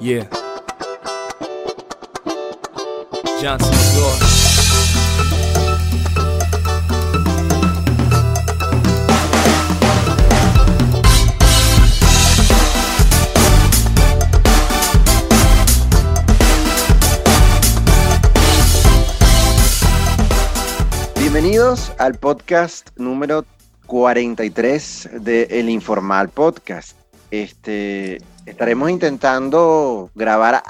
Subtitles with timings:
[0.00, 0.28] Yeah.
[21.16, 23.44] Bienvenidos al podcast número
[23.86, 27.03] 43 de El Informal Podcast.
[27.30, 30.62] Este, estaremos intentando grabar,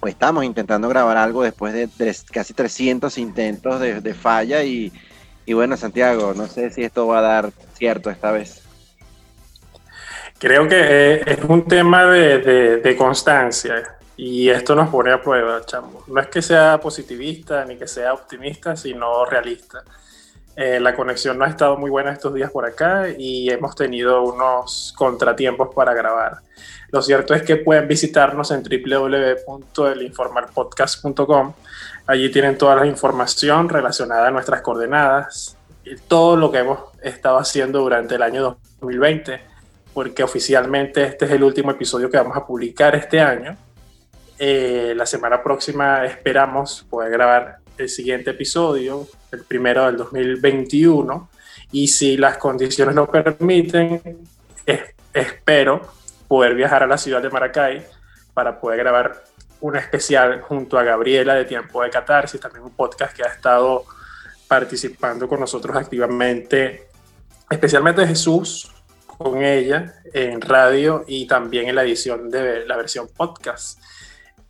[0.00, 1.88] o estamos intentando grabar algo después de
[2.32, 4.92] casi 300 intentos de, falla y,
[5.52, 8.62] bueno, Santiago, no sé si esto va a dar cierto esta vez.
[10.38, 15.22] Creo que eh, es un tema de, de- de constancia y esto nos pone a
[15.22, 16.04] prueba, chamo.
[16.06, 19.82] No es que sea positivista ni que sea optimista, sino realista.
[20.56, 24.22] Eh, la conexión no ha estado muy buena estos días por acá y hemos tenido
[24.22, 26.38] unos contratiempos para grabar.
[26.90, 31.52] Lo cierto es que pueden visitarnos en www.elinformalpodcast.com.
[32.06, 37.36] Allí tienen toda la información relacionada a nuestras coordenadas y todo lo que hemos estado
[37.38, 39.56] haciendo durante el año 2020
[39.96, 43.56] porque oficialmente este es el último episodio que vamos a publicar este año.
[44.38, 51.28] Eh, la semana próxima esperamos poder grabar el siguiente episodio, el primero del 2021,
[51.72, 54.00] y si las condiciones lo permiten,
[54.64, 55.80] es- espero
[56.28, 57.84] poder viajar a la ciudad de Maracay
[58.34, 59.24] para poder grabar
[59.60, 63.84] un especial junto a Gabriela de Tiempo de Catarsis, también un podcast que ha estado
[64.46, 66.88] participando con nosotros activamente,
[67.50, 68.70] especialmente Jesús,
[69.06, 73.80] con ella en radio y también en la edición de la versión podcast.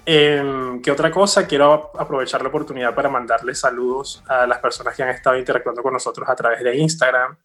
[0.09, 1.47] Em, ¿Qué otra cosa?
[1.49, 5.93] Quiero aprovechar la oportunidad para mandarle saludos a las personas que han estado interactuando con
[5.93, 7.37] nosotros a través de Instagram,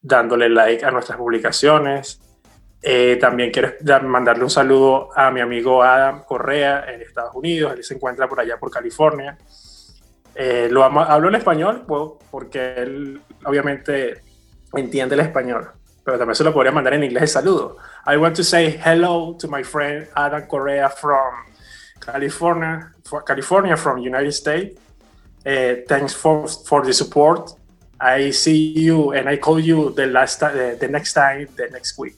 [0.00, 2.20] dándole like a nuestras publicaciones.
[2.80, 7.72] Eh, también quiero da- mandarle un saludo a mi amigo Adam Correa en Estados Unidos.
[7.76, 9.36] Él se encuentra por allá por California.
[10.36, 14.22] Eh, lo amo- hablo en español po- porque él obviamente
[14.74, 15.72] entiende el español,
[16.04, 17.76] pero también se lo podría mandar en inglés el saludo.
[18.06, 21.49] I want to say hello to my friend Adam Correa from
[22.00, 24.78] California, for California from United States.
[25.46, 27.52] Uh, thanks for for the support.
[28.00, 31.68] I see you and I call you the last ti- the, the next time the
[31.70, 32.16] next week.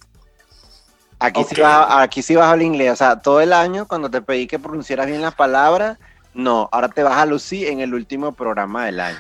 [1.19, 1.49] Aquí, Ok.
[1.55, 4.21] sí vas, aquí sí vas a hablar inglés, o sea, todo el año cuando te
[4.23, 5.99] pedí que pronunciaras bien las palabras,
[6.35, 9.19] no, ahora te vas a lucir en el último programa del año.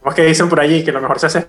[0.00, 1.48] ¿Cómo es que dicen por allí que lo mejor se hace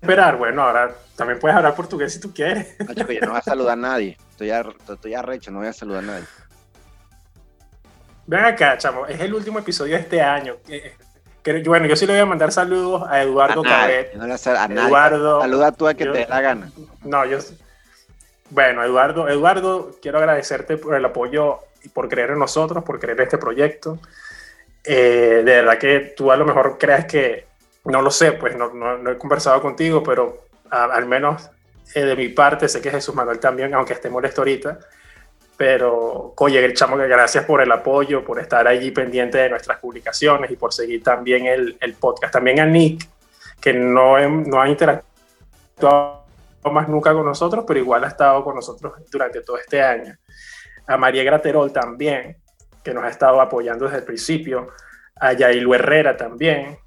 [0.00, 0.36] esperar?
[0.36, 2.74] Bueno, ahora también puedes hablar portugués si tú quieres.
[2.80, 4.18] No, chico, yo no voy a saludar a nadie.
[4.30, 6.24] Estoy, ar- estoy arrecho, no voy a saludar a nadie.
[8.26, 10.56] Ven acá, chamo, es el último episodio de este año.
[10.68, 10.94] Eh,
[11.42, 14.06] que- bueno, yo sí le voy a mandar saludos a A Eduardo nadie.
[14.10, 14.14] Cabet.
[14.14, 14.86] no a nadie.
[14.88, 15.40] Eduardo.
[15.40, 16.70] Saluda tú a que yo- te dé la gana.
[17.02, 17.38] No, yo.
[18.50, 23.18] Bueno, Eduardo, Eduardo, quiero agradecerte por el apoyo y por creer en nosotros, por creer
[23.18, 23.98] en este proyecto.
[24.84, 27.46] Eh, de verdad que tú a lo mejor creas que,
[27.84, 31.48] no lo sé, pues no, no- no he conversado contigo, pero a- al menos
[31.94, 34.78] eh, de mi parte, sé que Jesús Manuel también, aunque esté molesto ahorita,
[35.56, 40.50] pero oye, chamo, que gracias por el apoyo, por estar allí pendiente de nuestras publicaciones
[40.50, 42.32] y por seguir también el, el podcast.
[42.32, 43.06] También a Nick,
[43.60, 46.22] que no, no ha interactuado
[46.72, 50.16] más nunca con nosotros, pero igual ha estado con nosotros durante todo este año.
[50.86, 52.36] A María Graterol también,
[52.82, 54.68] que nos ha estado apoyando desde el principio.
[55.16, 56.78] A Yailu Herrera también.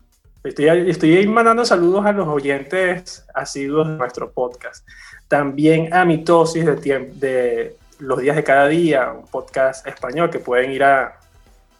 [0.43, 4.85] Estoy, estoy mandando saludos a los oyentes asiduos de nuestro podcast.
[5.27, 6.75] También a Mitosis de,
[7.15, 11.17] de Los Días de Cada Día, un podcast español que pueden ir a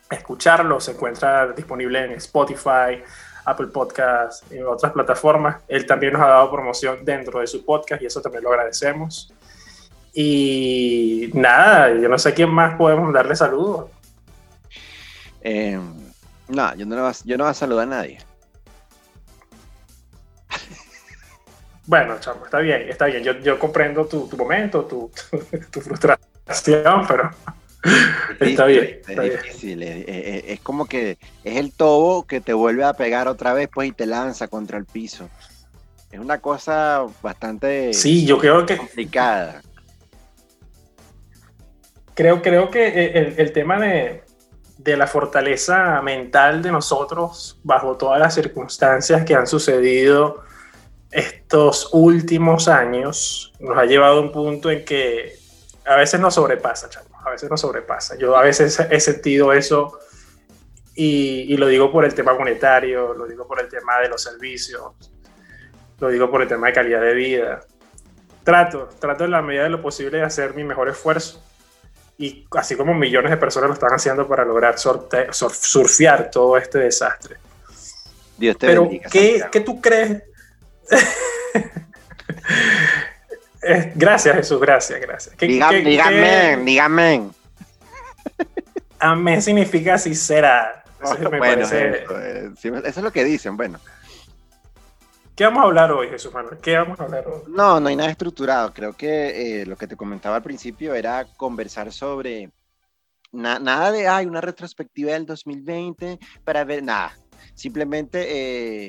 [0.09, 0.79] escucharlo.
[0.79, 3.03] Se encuentra disponible en Spotify,
[3.45, 5.57] Apple Podcast y otras plataformas.
[5.67, 9.33] Él también nos ha dado promoción dentro de su podcast y eso también lo agradecemos.
[10.13, 13.89] Y nada, yo no sé quién más podemos darle saludos.
[15.41, 15.79] Eh,
[16.47, 18.19] no, yo no, yo no voy a saludar a nadie.
[21.87, 23.23] Bueno, chamo, está bien, está bien.
[23.23, 27.29] Yo, yo comprendo tu, tu momento, tu, tu, tu frustración, pero
[28.39, 28.83] está bien.
[28.83, 29.39] Es Está bien.
[29.43, 33.53] difícil, es, es- es como que es el tobo que te vuelve a pegar otra
[33.53, 35.29] vez pues y te lanza contra el piso.
[36.11, 39.61] Es una cosa bastante Sí, yo creo que complicada.
[42.15, 44.23] creo, creo que el, el tema de,
[44.77, 50.43] de la fortaleza mental de nosotros bajo todas las circunstancias que han sucedido
[51.15, 55.37] estos últimos años nos ha llevado a un punto en que
[55.85, 58.17] a veces nos sobrepasa, chamo, a veces nos sobrepasa.
[58.17, 59.97] Yo a veces he sentido eso
[60.93, 64.21] y, y lo digo por el tema monetario, lo digo por el tema de los
[64.21, 64.91] servicios,
[65.99, 67.61] lo digo por el tema de calidad de vida.
[68.43, 71.41] Trato, trato en la medida de lo posible de hacer mi mejor esfuerzo
[72.17, 77.37] y así como millones de personas lo están haciendo para lograr surfear todo este desastre.
[78.37, 79.45] Dios te Pero, bendiga, ¿qué.
[79.49, 80.23] ¿qué tú crees?
[83.95, 85.35] Gracias, Jesús, gracias, gracias.
[85.35, 87.29] ¿Qué, Dígame, qué- dígame, qué- dígame.
[88.99, 90.83] Amén significa será.
[91.03, 93.79] Eso me Bueno, parece- eso, eh, eso es lo que dicen, bueno.
[95.35, 96.57] ¿Qué vamos a hablar hoy, Jesús Manuel?
[96.59, 97.41] ¿Qué vamos a hablar hoy?
[97.47, 98.73] No, no hay nada estructurado.
[98.73, 102.51] Creo que eh, lo que te comentaba al principio era conversar sobre
[103.33, 107.17] na- nada de, ay, una retrospectiva del 2020 para ver, nada.
[107.53, 108.25] Simplemente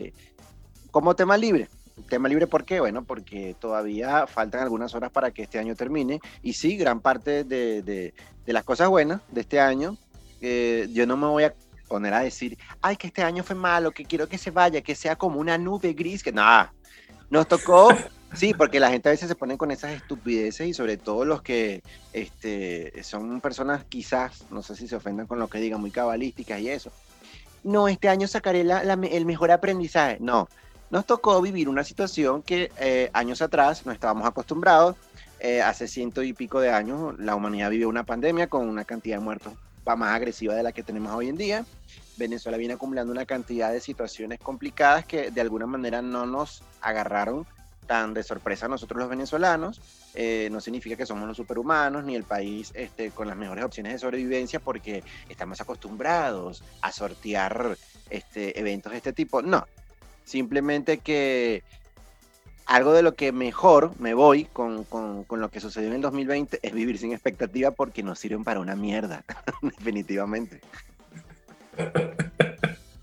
[0.06, 0.12] eh,
[0.92, 1.68] como tema libre.
[2.04, 2.78] Tema libre, ¿por qué?
[2.78, 6.20] Bueno, porque todavía faltan algunas horas para que este año termine.
[6.42, 8.14] Y sí, gran parte de, de-
[8.44, 9.96] de las cosas buenas de este año,
[10.40, 11.54] eh, yo no me voy a
[11.88, 14.94] poner a decir, ay, que este año fue malo, que quiero que se vaya, que
[14.94, 16.72] sea como una nube gris, que nada.
[17.30, 17.88] Nos tocó,
[18.34, 21.42] sí, porque la gente a veces se pone con esas estupideces y sobre todo los
[21.42, 21.82] que
[22.12, 26.60] este, son personas quizás, no sé si se ofendan con lo que digan, muy cabalísticas
[26.60, 26.92] y eso.
[27.64, 30.18] No, este año sacaré la- la el mejor aprendizaje.
[30.20, 30.48] No,
[30.90, 34.96] nos tocó vivir una situación que eh, años atrás no estábamos acostumbrados.
[35.38, 39.18] Eh, hace ciento y pico de años la humanidad vivió una pandemia con una cantidad
[39.18, 39.52] de muertos
[39.84, 41.64] más agresiva de la que tenemos hoy en día.
[42.16, 47.46] Venezuela viene acumulando una cantidad de situaciones complicadas que de alguna manera no nos agarraron
[47.86, 49.80] tan de sorpresa a nosotros los venezolanos.
[50.14, 53.92] Eh, no significa que somos los superhumanos ni el país este, con las mejores opciones
[53.92, 57.76] de sobrevivencia porque estamos acostumbrados a sortear
[58.10, 59.42] este, eventos de este tipo.
[59.42, 59.66] No,
[60.26, 61.62] simplemente que
[62.66, 66.02] algo de lo que mejor me voy con, con, con lo que sucedió en el
[66.02, 69.24] 2020 es vivir sin expectativa porque nos sirven para una mierda,
[69.62, 70.60] definitivamente.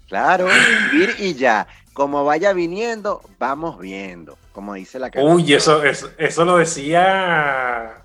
[0.08, 0.48] Claro,
[0.92, 1.66] vivir y ya.
[1.94, 5.34] Como vaya viniendo, vamos viendo, como dice la canción.
[5.34, 8.03] Uy, eso, eso, eso lo decía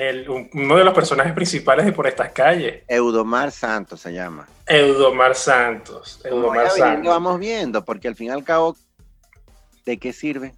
[0.00, 4.48] el- uno de los personajes principales de Por estas calles, Eudomar Santos se llama.
[4.66, 6.20] Eudomar Santos.
[6.24, 7.06] Eudomar Santos.
[7.12, 8.76] vamos viendo, porque al fin y al cabo,
[9.84, 10.54] ¿de qué sirve?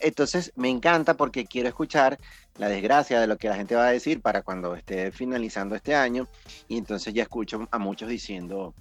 [0.00, 2.18] Entonces, me encanta porque quiero escuchar
[2.56, 5.94] la desgracia de lo que la gente va a decir para cuando esté finalizando este
[5.94, 6.26] año.
[6.68, 8.74] Y entonces ya escucho a muchos diciendo,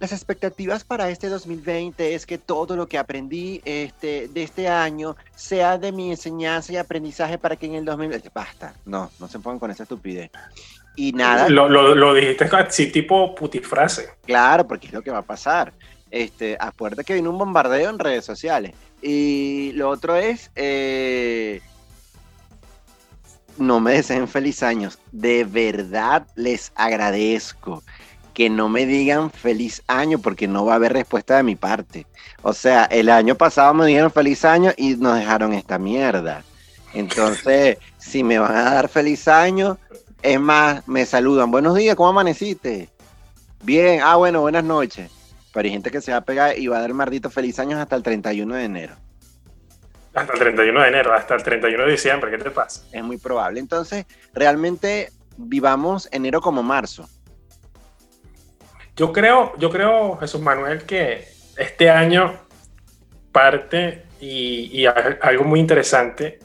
[0.00, 5.16] las expectativas para este 2020 es que todo lo que aprendí este, de este año
[5.34, 8.30] sea de mi enseñanza y aprendizaje para que en el 2020...
[8.34, 10.30] Basta, no, no se pongan con esa estupidez.
[10.96, 14.10] Y nada, Lo, lo, lo dijiste así, tipo putifrase.
[14.26, 15.72] Claro, porque es lo que va a pasar.
[16.10, 18.72] Este, acuérdate que viene un bombardeo en redes sociales.
[19.02, 21.60] Y lo otro es, eh,
[23.58, 24.98] no me deseen feliz años.
[25.12, 27.82] De verdad les agradezco
[28.34, 32.06] que no me digan feliz año porque no va a haber respuesta de mi parte.
[32.42, 36.42] O sea, el año pasado me dijeron feliz año y nos dejaron esta mierda.
[36.92, 39.78] Entonces, si me van a dar feliz año,
[40.20, 41.50] es más, me saludan.
[41.50, 42.90] Buenos días, ¿cómo amaneciste?
[43.62, 45.10] Bien, ah, bueno, buenas noches.
[45.52, 47.78] Pero hay gente que se va a pegar y va a dar maldito feliz años
[47.78, 48.94] hasta el 31 de enero.
[50.12, 52.82] Hasta el 31 de enero, hasta el 31 de diciembre, ¿qué te pasa?
[52.92, 53.60] Es muy probable.
[53.60, 57.08] Entonces, realmente vivamos enero como marzo.
[58.96, 61.26] Yo creo, yo creo, Jesús Manuel, que
[61.56, 62.38] este año
[63.32, 66.38] parte y, y a- algo muy interesante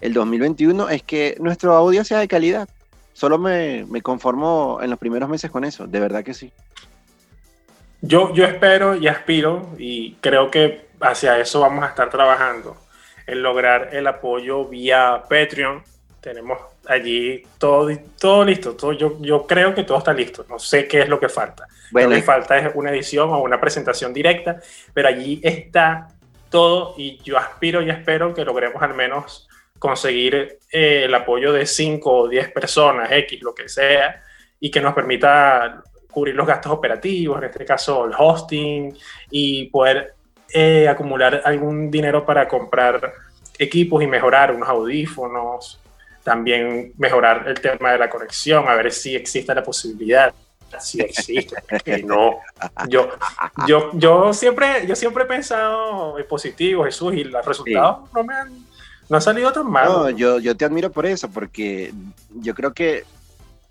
[0.00, 2.68] el 2021 es que nuestro audio sea de calidad.
[3.14, 6.52] Solo me, me conformo en los primeros meses con eso, de verdad que sí.
[8.02, 12.76] Yo, yo espero y aspiro y creo que hacia eso vamos a estar trabajando,
[13.26, 15.82] en lograr el apoyo vía Patreon.
[16.24, 20.88] Tenemos allí todo, todo listo, todo, yo, yo creo que todo está listo, no sé
[20.88, 21.68] qué es lo que falta.
[21.90, 24.58] Bueno, lo que falta es una edición o una presentación directa,
[24.94, 26.08] pero allí está
[26.48, 29.46] todo y yo aspiro y espero que logremos al menos
[29.78, 34.24] conseguir eh, el apoyo de 5 o 10 personas, X, lo que sea,
[34.58, 38.96] y que nos permita cubrir los gastos operativos, en este caso el hosting,
[39.30, 40.14] y poder
[40.54, 43.12] eh, acumular algún dinero para comprar
[43.58, 45.82] equipos y mejorar unos audífonos,
[46.24, 50.34] también mejorar el tema de la conexión, a ver si existe la posibilidad.
[50.80, 51.54] Si existe,
[51.84, 52.40] que no.
[52.88, 53.08] Yo,
[53.68, 58.34] yo, yo, siempre, yo siempre he pensado en positivo, Jesús, y los resultados no me
[58.34, 58.52] han,
[59.08, 59.86] no han salido tan mal.
[59.86, 61.92] No, yo, yo te admiro por eso, porque
[62.30, 63.04] yo creo que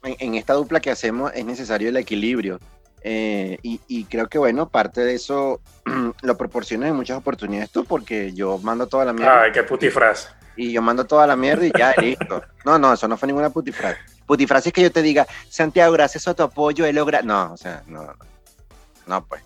[0.03, 2.60] en, en esta dupla que hacemos es necesario el equilibrio.
[3.01, 5.60] Eh, y, y creo que, bueno, parte de eso
[6.22, 9.41] lo proporcionas en muchas oportunidades tú, porque yo mando toda la mierda.
[9.41, 10.29] Ay, qué putifrase.
[10.55, 12.43] Y yo mando toda la mierda y ya, listo.
[12.65, 14.00] No, no, eso no fue ninguna putifrase.
[14.25, 17.25] Putifrase es que yo te diga, Santiago, gracias a tu apoyo he logrado.
[17.25, 18.13] No, o sea, no, no.
[19.05, 19.43] No, pues.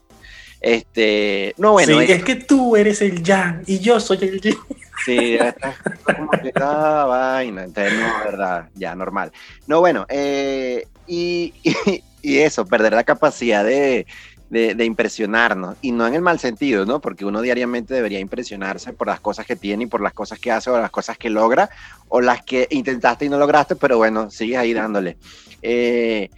[0.59, 1.93] Este, no, bueno.
[1.99, 4.57] sí, es- es que tú eres el Yang y yo soy el Yin.
[5.05, 9.31] Sí, está como que ah, vaina, entonces no, verdad, ya normal.
[9.67, 14.07] No, bueno, eh, y, y, y eso, perder la capacidad de,
[14.49, 17.01] de, impresionarnos, y no en el mal sentido, ¿no?
[17.01, 20.51] Porque uno diariamente debería impresionarse por las cosas que tiene y por las cosas que
[20.51, 21.69] hace o las cosas que logra,
[22.07, 25.17] o las que intentaste y no lograste, pero bueno, sigues ahí dándole.
[25.61, 26.29] Eh,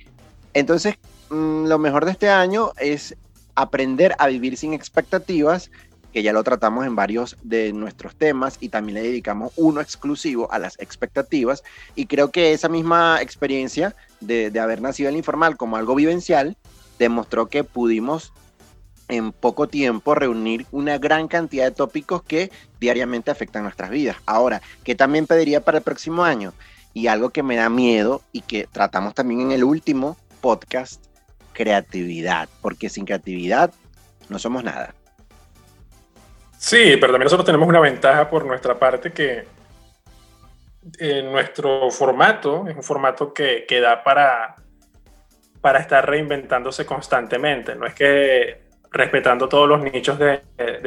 [0.54, 0.96] entonces,
[1.30, 3.16] mm, lo mejor de este año es
[3.56, 5.70] aprender a vivir sin expectativas
[6.12, 10.52] que ya lo tratamos en varios de nuestros temas y también le dedicamos uno exclusivo
[10.52, 11.64] a las expectativas
[11.94, 15.94] y creo que esa misma experiencia de, de haber nacido en el informal como algo
[15.94, 16.58] vivencial
[17.00, 18.34] demostró que pudimos
[19.08, 24.18] en poco tiempo reunir una gran cantidad de tópicos que diariamente afectan nuestras vidas.
[24.26, 26.54] Ahora, ¿qué también pediría para el próximo año?
[26.94, 31.04] Y algo que me da miedo y que tratamos también en el último podcast,
[31.54, 33.74] creatividad, porque sin creatividad
[34.30, 34.94] no somos nada.
[36.58, 39.48] Sí, pero también nosotros tenemos una ventaja por nuestra parte que
[41.00, 44.56] eh, nuestro formato es un formato que, que da para,
[45.62, 47.76] para estar reinventándose constantemente.
[47.76, 48.62] No es que
[48.92, 50.42] respetando todos los nichos de,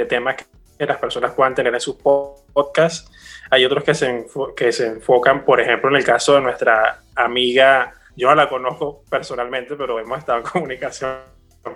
[0.08, 3.10] temas que las personas puedan tener en sus podcasts,
[3.50, 4.26] hay otros que se,
[4.56, 9.04] que se enfocan, por ejemplo, en el caso de nuestra amiga, yo no la conozco
[9.08, 11.18] personalmente, pero hemos estado en comunicación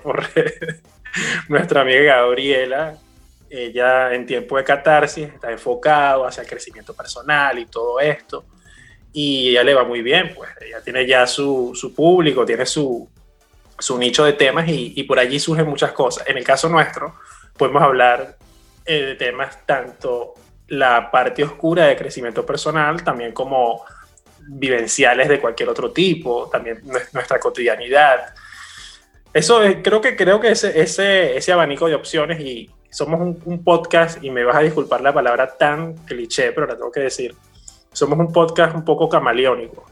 [0.02, 0.82] por redes.
[1.48, 2.96] Nuestra amiga Gabriela,
[3.48, 8.44] ella en tiempo de catarsis está enfocado hacia el crecimiento personal y todo esto.
[9.18, 13.08] Y ella le va muy bien, pues ella tiene ya su, su público, tiene su,
[13.78, 16.26] su nicho de temas y, y por allí surgen muchas cosas.
[16.28, 17.14] En el caso nuestro,
[17.56, 18.36] podemos hablar
[18.84, 20.34] eh, de temas tanto
[20.68, 23.82] la parte oscura de crecimiento personal, también como
[24.48, 28.34] vivenciales de cualquier otro tipo, también nues- nuestra cotidianidad.
[29.32, 33.40] Eso es- creo que creo que ese, ese, ese abanico de opciones y somos un,
[33.46, 37.00] un podcast y me vas a disculpar la palabra tan cliché, pero la tengo que
[37.00, 37.34] decir.
[37.96, 39.86] Somos un podcast un poco camaleónico.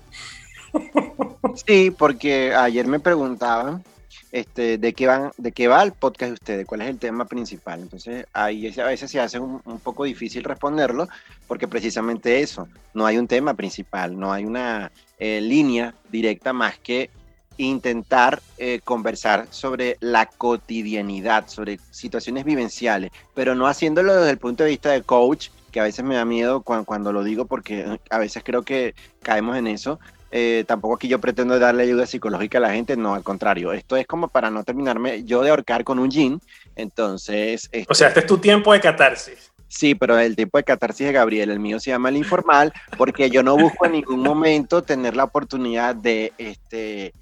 [1.66, 3.82] Sí, porque ayer me preguntaban
[4.30, 7.25] este, de, qué van, de qué va el podcast de ustedes, cuál es el tema
[7.25, 7.80] principal.
[7.80, 11.08] Entonces, ahí a veces se hace un, un poco difícil responderlo,
[11.49, 16.78] porque precisamente eso, no hay un tema principal, no hay una eh, línea directa más
[16.78, 17.08] que
[17.56, 24.64] intentar eh, conversar sobre la cotidianidad, sobre situaciones vivenciales, pero no haciéndolo desde el punto
[24.64, 27.99] de vista de coach, que a veces me da miedo cuando, cuando lo digo, porque
[28.09, 29.99] a veces creo que caemos en eso,
[30.31, 33.73] eh, tampoco aquí yo pretendo darle ayuda psicológica a la gente, no, al contrario.
[33.73, 36.40] Esto es como para no terminarme yo de ahorcar con un jean.
[36.76, 39.50] Entonces, este, O sea, este es tu tiempo de catarsis.
[39.66, 43.28] sí, pero el tipo de catarsis de Gabriel, el mío se llama el informal, porque
[43.28, 47.12] yo no busco en ningún momento tener la oportunidad de este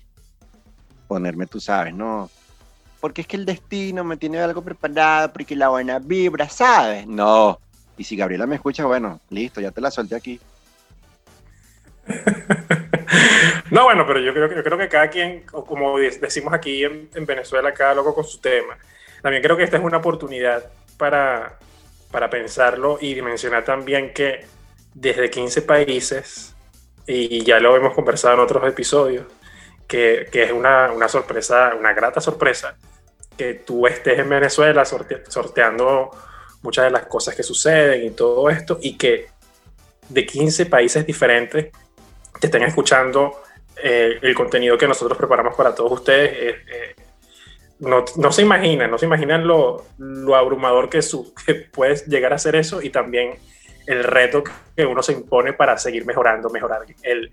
[1.08, 2.28] ponerme, tú sabes, ¿no?
[3.00, 7.06] Porque es que el destino me tiene algo preparado, porque la buena vibra, ¿sabes?
[7.06, 7.58] No.
[7.96, 10.40] Y si Gabriela me escucha, bueno, listo, ya te la solté aquí.
[13.70, 17.08] No, bueno, pero yo creo, yo creo que cada quien, como de- decimos aquí en,
[17.14, 18.76] en Venezuela, cada loco con su tema.
[19.22, 21.58] También creo que esta es una oportunidad para,
[22.10, 24.44] para pensarlo y dimensionar también que
[24.92, 26.54] desde 15 países,
[27.06, 29.26] y ya lo hemos conversado en otros episodios,
[29.88, 32.76] que, que es una, una, sorpresa, una grata sorpresa,
[33.38, 36.10] que tú estés en Venezuela sorte, sorteando
[36.62, 39.26] muchas de las cosas que suceden y todo esto, y que
[40.08, 41.70] de 15 países diferentes
[42.40, 43.42] te estén escuchando
[43.82, 46.32] eh, el contenido que nosotros preparamos para todos ustedes.
[46.32, 46.96] Eh, eh,
[47.80, 52.32] no, no, se imaginan, no se imaginan lo, lo abrumador que, su, que puedes llegar
[52.32, 53.34] a ser eso y también
[53.86, 54.44] el reto
[54.76, 57.30] que uno se impone para seguir mejorando, mejorar el,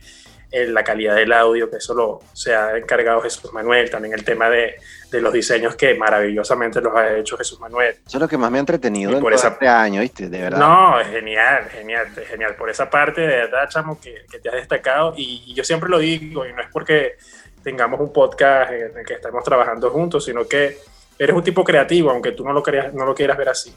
[0.51, 4.23] el, la calidad del audio, que eso lo, se ha encargado Jesús Manuel, también el
[4.23, 4.75] tema de,
[5.11, 7.95] de, los diseños que maravillosamente los ha hecho Jesús Manuel.
[8.05, 10.29] Eso es lo que más me ha entretenido en por ese este año, ¿viste?
[10.29, 10.59] De verdad.
[10.59, 12.55] No, es genial, genial, genial.
[12.55, 15.89] Por esa parte, de verdad, chamo, que, que te has destacado y, y yo siempre
[15.89, 17.17] lo digo, y no es porque
[17.63, 20.77] tengamos un podcast en el que estamos trabajando juntos, sino que
[21.17, 23.75] eres un tipo creativo, aunque tú no lo, querías, no lo quieras ver así.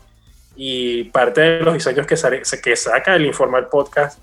[0.54, 4.20] Y parte de los diseños que, sale, que saca el Informal Podcast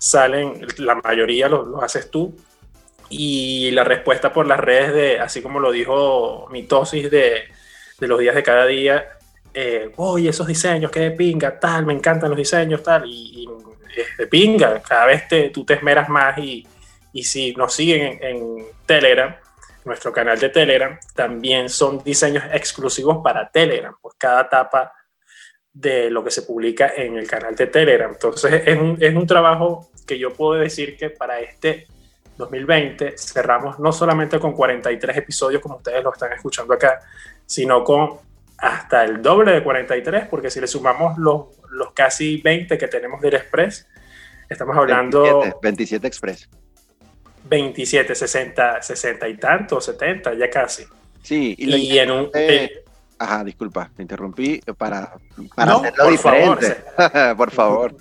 [0.00, 2.34] salen, la mayoría los lo haces tú.
[3.08, 7.42] Y la respuesta por las redes de, así como lo dijo Mitosis de,
[7.98, 9.04] de los días de cada día,
[9.52, 13.48] eh, oye, esos diseños, qué de pinga, tal, me encantan los diseños, tal, y, y
[14.00, 16.66] es de pinga, cada vez te, tú te esmeras más y,
[17.12, 19.36] y si nos siguen en, Telegram,
[19.84, 24.92] nuestro canal de Telegram, también son diseños exclusivos para Telegram, por cada etapa
[25.72, 28.10] de lo que se publica en el canal de Telegram.
[28.10, 31.86] Entonces es un, es un trabajo que yo puedo decir que para este
[32.36, 37.00] 2020 cerramos no solamente con 43 episodios como ustedes lo están escuchando acá,
[37.46, 38.18] sino con
[38.58, 43.20] hasta el doble de 43, porque si le sumamos los, los casi 20 que tenemos
[43.20, 43.86] del Express,
[44.48, 45.22] estamos hablando...
[45.22, 46.48] 27, 27 Express.
[47.44, 50.84] 27, 60, 60 y tanto, 70, ya casi.
[51.22, 52.30] Sí, y, y en un...
[52.34, 52.82] Eh,
[53.16, 55.14] ajá, disculpa, te interrumpí para,
[55.54, 56.76] para no, hacerlo por diferente.
[56.96, 57.94] Favor, por favor.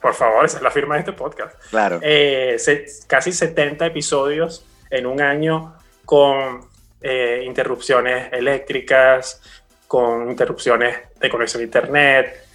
[0.00, 1.56] Por favor, esa es la firma de este podcast.
[1.70, 1.98] Claro.
[2.02, 6.60] Eh, se, casi 70 episodios en un año con
[7.00, 9.42] eh, interrupciones eléctricas,
[9.86, 12.46] con interrupciones de conexión a internet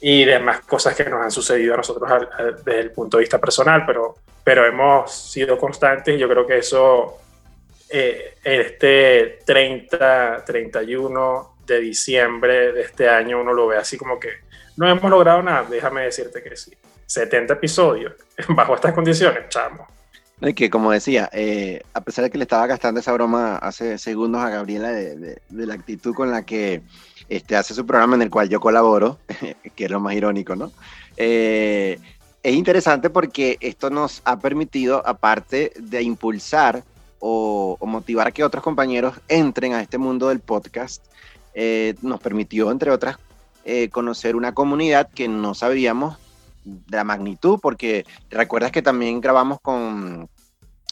[0.00, 3.22] y demás cosas que nos han sucedido a nosotros al, al, desde el punto de
[3.22, 7.18] vista personal, pero pero hemos sido constantes y yo creo que eso,
[7.88, 14.30] eh, este 30, 31 de diciembre de este año, uno lo ve así como que
[14.76, 16.72] no hemos logrado nada, déjame decirte que sí.
[17.10, 18.12] 70 episodios
[18.50, 19.86] bajo estas condiciones, chamo.
[20.40, 23.98] Y que como decía, eh, a pesar de que le estaba gastando esa broma hace
[23.98, 26.82] segundos a Gabriela de, de, de, la actitud con la que
[27.28, 29.18] este, hace su programa en el cual yo colaboro,
[29.76, 30.72] que es lo más irónico, ¿no?
[31.16, 31.98] Eh,
[32.42, 36.84] es interesante porque esto nos ha permitido, aparte de impulsar
[37.18, 41.04] o, o motivar a que otros compañeros entren a este mundo del podcast,
[41.54, 43.18] eh, nos permitió, entre otras,
[43.64, 46.16] eh, conocer una comunidad que no sabíamos
[46.64, 50.28] de la magnitud, porque recuerdas que también grabamos con,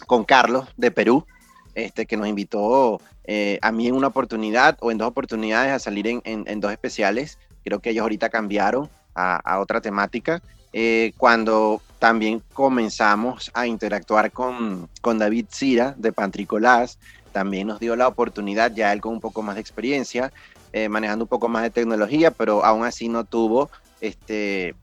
[0.06, 1.26] con Carlos de Perú,
[1.74, 5.78] este, que nos invitó eh, a mí en una oportunidad o en dos oportunidades a
[5.78, 7.38] salir en, en, dos especiales.
[7.62, 14.30] Creo que ellos ahorita cambiaron a, a otra temática eh, cuando también comenzamos a interactuar
[14.30, 16.98] con, con David Cira de Pantricolás,
[17.32, 20.32] también nos dio la oportunidad, ya él con un poco más de experiencia,
[20.72, 24.74] eh, manejando un poco más de tecnología, pero aún así no tuvo este,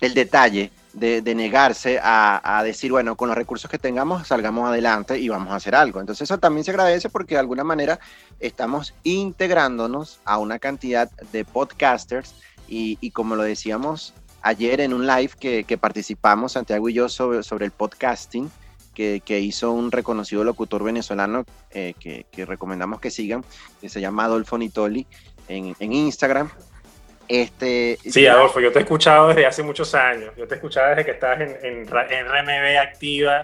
[0.00, 5.28] el detalle de, negarse a, decir, bueno, con los recursos que tengamos, salgamos adelante y
[5.28, 6.00] vamos a hacer algo.
[6.00, 8.00] Entonces eso también se agradece porque de alguna manera
[8.40, 12.34] estamos integrándonos a una cantidad de podcasters
[12.68, 17.72] y, como lo decíamos ayer en un live que, participamos, Santiago y yo, sobre, el
[17.72, 18.50] podcasting,
[18.94, 23.44] que, hizo un reconocido locutor venezolano eh, que, recomendamos que sigan,
[23.80, 25.06] que se llama Adolfo Nitoli
[25.48, 26.50] en Instagram.
[27.30, 30.32] Este, sí, Adolfo, yo te he escuchado desde hace muchos años.
[30.36, 33.42] Yo te he escuchado desde que estabas en, en, en RMB activa.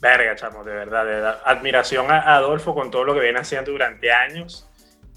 [0.00, 1.40] Verga, chamo, de verdad, de verdad.
[1.44, 4.66] Admiración a Adolfo con todo lo que viene haciendo durante años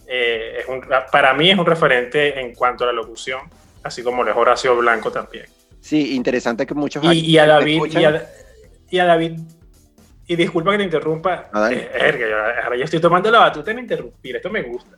[0.07, 3.41] eh, es un, para mí es un referente en cuanto a la locución,
[3.81, 5.45] así como lo es Horacio Blanco también.
[5.79, 7.01] Sí, interesante que muchos...
[7.05, 8.29] Y, y a David, y a,
[8.89, 9.39] y a, David,
[10.27, 11.89] y disculpa que te interrumpa, ah, eh,
[12.61, 14.97] ahora yo estoy tomando la batuta en interrumpir, esto me gusta.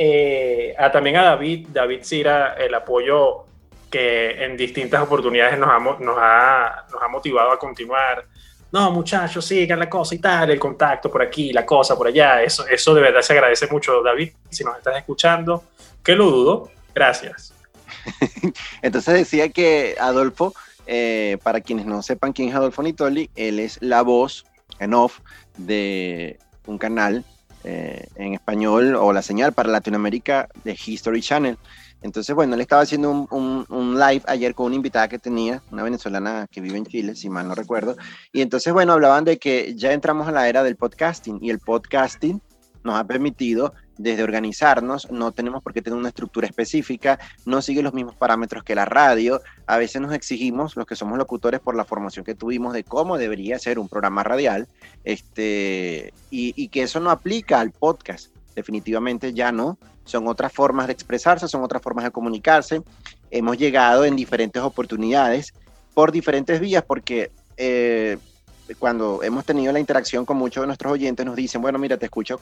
[0.00, 3.44] Eh, a, también a David, David Cira, el apoyo
[3.90, 8.24] que en distintas oportunidades nos ha motivado a continuar,
[8.70, 12.42] no, muchachos, sigan la cosa y tal, el contacto por aquí, la cosa por allá.
[12.42, 15.64] Eso, eso de verdad se agradece mucho, David, si nos estás escuchando,
[16.02, 16.70] que lo dudo.
[16.94, 17.54] Gracias.
[18.82, 20.54] Entonces decía que Adolfo,
[20.86, 24.44] eh, para quienes no sepan quién es Adolfo Nitoli, él es la voz
[24.80, 25.20] en off
[25.56, 27.24] de un canal
[27.70, 31.58] eh, en español o la señal para Latinoamérica de History Channel.
[32.00, 35.82] Entonces, bueno, él estaba haciendo un, un, live ayer con una invitada que tenía, una
[35.82, 37.94] venezolana que vive en Chile, si mal no recuerdo.
[38.32, 41.58] Y entonces, bueno, hablaban de que ya entramos a la era del podcasting y el
[41.58, 42.40] podcasting
[42.84, 47.82] nos ha permitido desde organizarnos, no tenemos por qué tener una estructura específica, no sigue
[47.82, 51.76] los mismos parámetros que la radio, a veces nos exigimos, los que somos locutores, por
[51.76, 54.68] la formación que tuvimos de cómo debería ser un programa radial,
[55.04, 60.92] este, y, que eso no aplica al podcast, definitivamente ya no, son otras formas de
[60.92, 62.82] expresarse, son otras formas de comunicarse,
[63.30, 65.52] hemos llegado en diferentes oportunidades
[65.92, 67.30] por diferentes vías, porque...
[67.56, 68.16] Eh,
[68.78, 72.04] cuando hemos tenido la interacción con muchos de nuestros oyentes, nos dicen, bueno, mira, te
[72.04, 72.38] escucho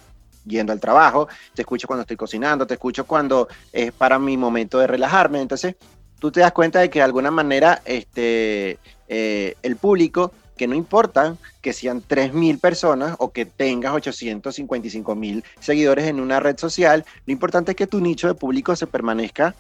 [0.47, 4.79] yendo al trabajo, te escucho cuando estoy cocinando, te escucho cuando es para mi momento
[4.79, 5.41] de relajarme.
[5.41, 5.77] Entonces,
[6.19, 8.79] tú te das cuenta de que de alguna manera este,
[9.09, 16.07] eh, el público, que no importa que sean 3.000 personas o que tengas 855.000 seguidores
[16.07, 19.55] en una red social, lo importante es que tu nicho de público se permanezca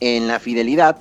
[0.00, 0.98] en la fidelidad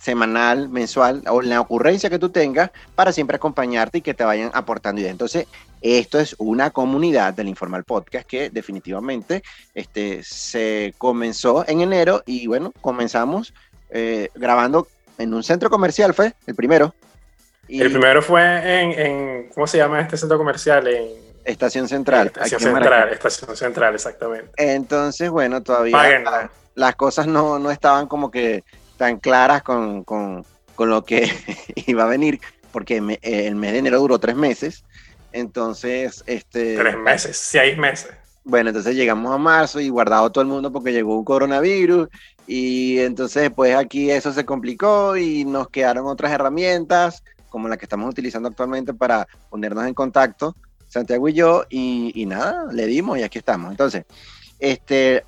[0.00, 4.50] semanal, mensual o la ocurrencia que tú tengas para siempre acompañarte y que te vayan
[4.54, 5.12] aportando ideas.
[5.12, 5.46] Entonces,
[5.82, 9.42] esto es una comunidad del Informal Podcast que definitivamente
[9.74, 13.54] este, se comenzó en enero y bueno, comenzamos
[13.90, 16.94] eh, grabando en un centro comercial, fue el primero.
[17.68, 20.86] el primero fue en, ¿cómo se llama este centro comercial?
[20.88, 21.08] En
[21.44, 22.28] Estación Central.
[22.28, 24.50] Estación Central, Estación Central, exactamente.
[24.56, 28.64] Entonces, bueno, todavía las cosas no, no estaban como que
[29.00, 31.26] tan claras con, con, con lo que
[31.86, 32.38] iba a venir,
[32.70, 34.84] porque el mes de enero duró tres meses.
[35.32, 36.76] Entonces, este...
[36.76, 38.10] Tres meses, seis meses.
[38.44, 42.10] Bueno, entonces llegamos a marzo y guardado todo el mundo porque llegó un coronavirus
[42.46, 47.86] y entonces pues aquí eso se complicó y nos quedaron otras herramientas como la que
[47.86, 50.54] estamos utilizando actualmente para ponernos en contacto,
[50.88, 53.70] Santiago y yo, y, y nada, le dimos y aquí estamos.
[53.70, 54.04] Entonces,
[54.58, 55.24] este,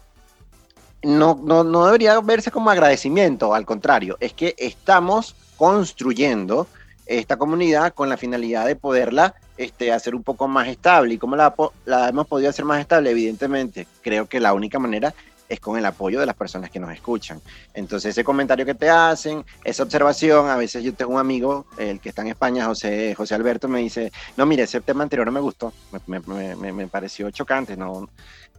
[1.03, 6.67] no, no, no debería verse como agradecimiento, al contrario, es que estamos construyendo
[7.07, 11.15] esta comunidad con la finalidad de poderla este, hacer un poco más estable.
[11.15, 13.11] ¿Y cómo la, la, hemos podido hacer más estable?
[13.11, 15.15] Evidentemente, creo que la única manera
[15.49, 17.41] es con el apoyo de las personas que nos escuchan.
[17.75, 22.01] Entonces, ese comentario que te hacen, esa observación, a veces yo tengo un amigo, el
[22.01, 25.33] que está en España, José, José Alberto, me dice, no, mire, ese tema anterior no
[25.33, 25.75] me gustó,
[26.07, 28.09] me, me, me pareció chocante, no,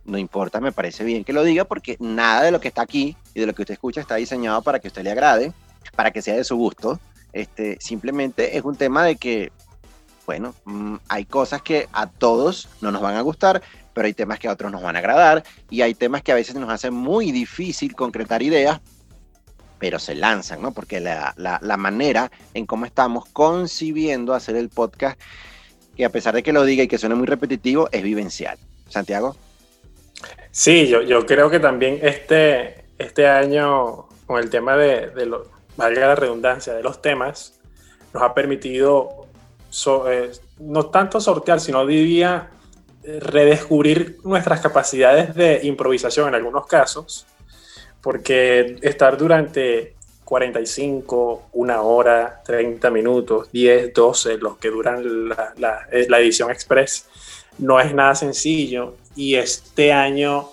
[0.05, 3.15] no importa, me parece bien que lo diga porque nada de lo que está aquí
[3.33, 5.53] y de lo que usted escucha está diseñado para que usted le agrade,
[5.95, 6.99] para que sea de su gusto.
[7.31, 9.51] Este, simplemente es un tema de que,
[10.25, 13.61] bueno, mm, hay cosas que a todos no nos van a gustar,
[13.93, 16.35] pero hay temas que a otros nos van a agradar y hay temas que a
[16.35, 18.81] veces nos hacen muy difícil concretar ideas,
[19.79, 20.71] pero se lanzan, ¿no?
[20.71, 25.19] Porque la, la manera en cómo estamos concibiendo hacer el podcast,
[25.95, 28.57] que a pesar de que lo diga y que suene muy repetitivo, es vivencial.
[28.89, 29.35] Santiago.
[30.55, 35.09] Sí, yo, yo creo que también este, este año, con el tema de,
[35.75, 37.59] valga la redundancia, de los temas,
[38.13, 39.25] nos ha permitido
[40.11, 42.51] eh, no tanto sortear, sino diría
[43.01, 47.25] redescubrir nuestras capacidades de improvisación en algunos casos,
[47.99, 55.87] porque estar durante 45, una hora, 30 minutos, 10, 12, los que duran la, la,
[55.89, 57.07] la edición express,
[57.57, 60.49] no es nada sencillo y este año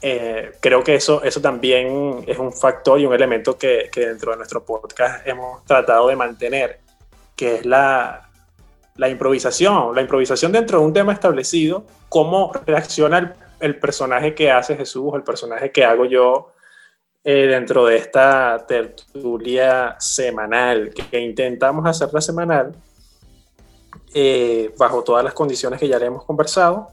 [0.00, 4.30] eh, creo que eso, eso también es un factor y un elemento que, que, dentro
[4.30, 6.78] de nuestro podcast hemos tratado de mantener,
[7.34, 8.28] que es la,
[8.98, 14.76] la improvisación, la improvisación dentro de un tema establecido, cómo reacciona el, personaje que hace
[14.76, 16.52] Jesús, el personaje que hago yo
[17.24, 22.74] eh, dentro de esta tertulia semanal, que, intentamos hacerla semanal,
[24.14, 26.88] eh, bajo todas las condiciones que ya le hemos conversado,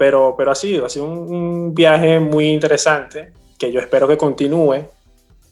[0.00, 4.86] pero, pero ha sido, ha sido un, viaje muy interesante que yo espero que continúe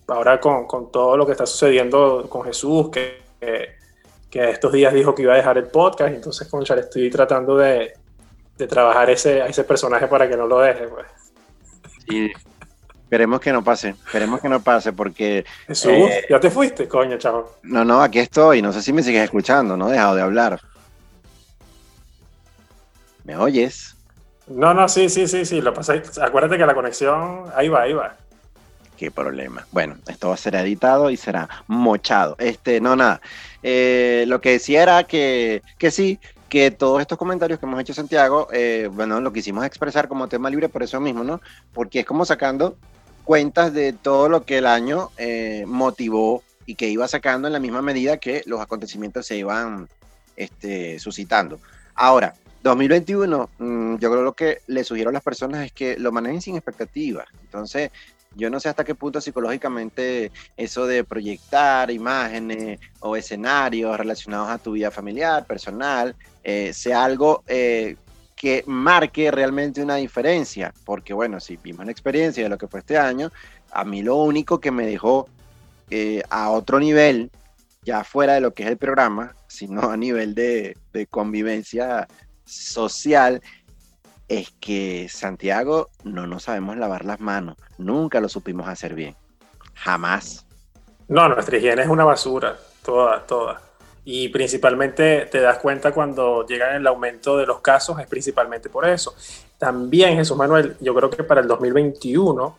[0.06, 3.24] ahora con, con todo lo que está sucediendo con Jesús, que,
[4.30, 7.58] que, estos días dijo que iba a dejar el podcast, entonces con le estoy tratando
[7.58, 7.92] de,
[8.56, 10.88] de trabajar ese, a ese personaje para que no lo deje.
[10.88, 11.06] Pues.
[12.08, 12.32] Sí,
[13.02, 15.44] Esperemos que no pase, esperemos que no pase porque...
[15.66, 17.56] Jesús, eh, ya te fuiste, coño, chavo.
[17.64, 20.58] No, no, aquí estoy, no sé si me sigues escuchando, no he dejado de hablar.
[23.24, 23.97] ¿Me oyes?
[24.50, 25.60] No, no, sí, sí, sí, sí.
[25.60, 28.16] Lo pasa, acuérdate que la conexión, ahí va, ahí va.
[28.96, 29.66] Qué problema.
[29.70, 32.34] Bueno, esto va a ser editado y será mochado.
[32.38, 33.20] Este, no, nada.
[33.62, 37.94] Eh, lo que decía era que, que sí, que todos estos comentarios que hemos hecho
[37.94, 41.40] Santiago, eh, bueno, lo quisimos expresar como tema libre por eso mismo, ¿no?
[41.72, 42.76] Porque es como sacando
[43.24, 47.60] cuentas de todo lo que el año eh, motivó y que iba sacando en la
[47.60, 49.88] misma medida que los acontecimientos se iban
[50.36, 51.60] este, suscitando.
[51.94, 56.40] Ahora, 2021, mm, yo creo que le sugiero a las personas es que lo manejen
[56.40, 57.26] sin expectativas.
[57.42, 57.90] Entonces,
[58.36, 64.58] yo no sé hasta qué punto psicológicamente eso de proyectar imágenes o escenarios relacionados a
[64.58, 67.96] tu vida familiar, personal, eh, sea algo eh,
[68.36, 70.72] que marque realmente una diferencia.
[70.84, 73.32] Porque bueno, si vimos la experiencia de lo que fue este año,
[73.72, 75.28] a mí lo único que me dejó
[75.90, 77.30] eh, a otro nivel,
[77.82, 80.76] ya fuera de lo que es el programa, sino a nivel de
[81.10, 82.06] convivencia
[82.48, 83.42] social,
[84.28, 87.56] es que Santiago no nos sabemos lavar las manos.
[87.78, 89.16] Nunca lo supimos hacer bien.
[89.74, 90.46] Jamás.
[91.08, 92.58] No, nuestra higiene es una basura.
[92.84, 93.60] Toda, toda.
[94.04, 98.86] Y principalmente te das cuenta cuando llega el aumento de los casos, es principalmente por
[98.88, 99.14] eso.
[99.58, 102.56] También, Jesús Manuel, yo creo que para el 2021,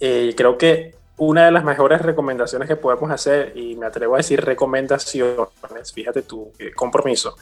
[0.00, 4.18] eh, creo que una de las mejores recomendaciones que podemos hacer, y me atrevo a
[4.18, 7.36] decir recomendaciones, fíjate tu compromiso,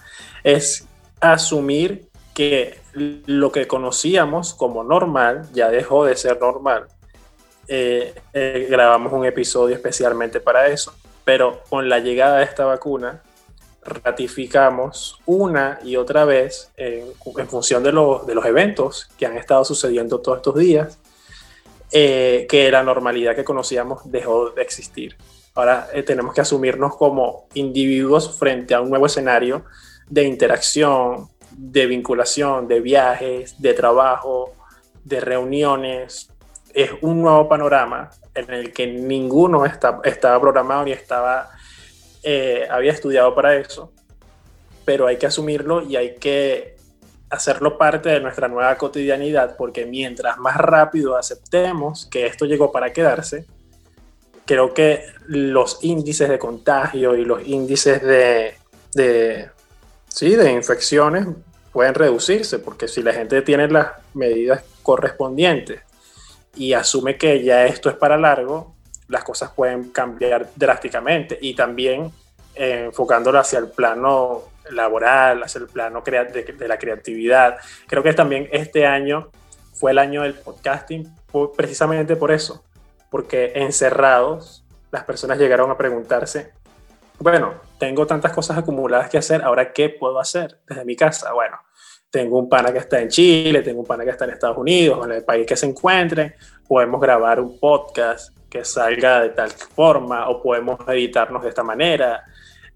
[0.44, 0.86] es
[1.22, 6.88] asumir que lo que conocíamos como normal ya dejó de ser normal.
[7.68, 10.92] Eh, eh, grabamos un episodio especialmente para eso,
[11.24, 13.22] pero con la llegada de esta vacuna
[13.84, 17.04] ratificamos una y otra vez en,
[17.48, 20.98] función de, de, los eventos que han estado sucediendo todos estos días,
[21.92, 25.16] eh, que la normalidad que conocíamos dejó de existir.
[25.54, 29.64] Ahora tenemos que asumirnos como individuos frente a un nuevo escenario
[30.08, 34.52] de interacción, de vinculación, de viajes, de trabajo,
[35.04, 36.28] de reuniones.
[36.74, 41.50] Es un nuevo panorama en el que ninguno estaba programado ni estaba,
[42.22, 43.92] eh, había estudiado para eso,
[44.84, 46.76] pero hay que asumirlo y hay que
[47.30, 52.92] hacerlo parte de nuestra nueva cotidianidad, porque mientras más rápido aceptemos que esto llegó para
[52.92, 53.46] quedarse,
[54.44, 59.48] creo que los índices de contagio y los índices de,
[60.12, 61.26] sí, de infecciones
[61.72, 65.80] pueden reducirse, porque si la gente tiene las medidas correspondientes
[66.54, 68.74] y asume que ya esto es para largo,
[69.08, 72.12] las cosas pueden cambiar drásticamente y también
[72.54, 77.56] eh, enfocándolo hacia el plano laboral, hacia el plano de, de, la creatividad.
[77.86, 79.30] Creo que también este año
[79.72, 81.08] fue el año del podcasting
[81.56, 82.62] precisamente por eso,
[83.10, 86.52] porque encerrados las personas llegaron a preguntarse
[87.22, 91.32] bueno, tengo tantas cosas acumuladas que hacer, ahora ¿qué puedo hacer desde mi casa?
[91.32, 91.56] Bueno,
[92.12, 95.04] tengo un pana que está en Chile, tengo un pana que está en Estados Unidos,
[95.04, 96.36] en el país que se encuentre,
[96.68, 102.22] podemos grabar un podcast que salga de tal forma o podemos editarnos de esta manera.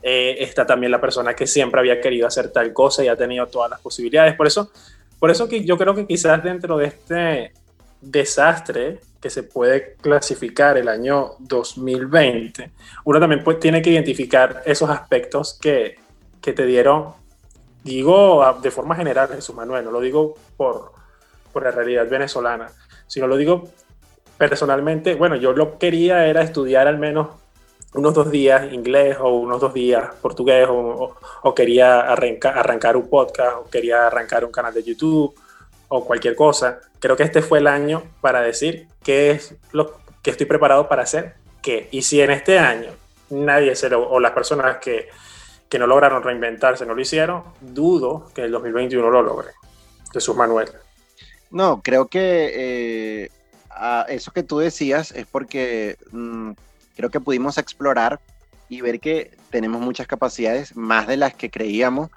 [0.03, 3.47] Eh, está también la persona que siempre había querido hacer tal cosa y ha tenido
[3.47, 4.35] todas las posibilidades.
[4.35, 4.73] Por eso,
[5.21, 7.53] por eso que yo creo que quizás dentro de este
[8.11, 12.71] desastre que se puede clasificar el año 2020,
[13.05, 15.97] uno también pues, tiene que identificar esos aspectos que,
[16.41, 17.13] que te dieron,
[17.83, 20.93] digo de forma general, Jesús Manuel, no lo digo por,
[21.53, 22.69] por la realidad venezolana,
[23.07, 23.69] sino lo digo
[24.39, 27.29] personalmente, bueno, yo lo quería era estudiar al menos
[27.95, 31.15] unos dos días inglés o unos dos días portugués o,
[31.55, 35.35] quería arrancar un podcast o quería arrancar un canal de YouTube
[35.89, 36.81] o cualquier cosa.
[36.99, 41.03] Creo que este fue el año para decir qué es lo que estoy preparado para
[41.03, 41.89] hacer, qué.
[41.91, 42.91] Y si en este año
[43.31, 45.09] nadie se lo, o las personas que,
[45.69, 49.51] que no lograron reinventarse no lo hicieron, dudo que el 2021 lo logre.
[50.13, 50.69] Jesús Manuel.
[51.51, 53.31] No, creo que eh,
[54.09, 56.53] eso que tú decías es porque mm,
[56.97, 58.21] creo que pudimos explorar
[58.69, 62.11] y ver que tenemos muchas capacidades, más de las que creíamos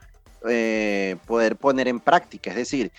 [0.48, 2.50] eh, poder poner en práctica.
[2.52, 2.92] Es decir,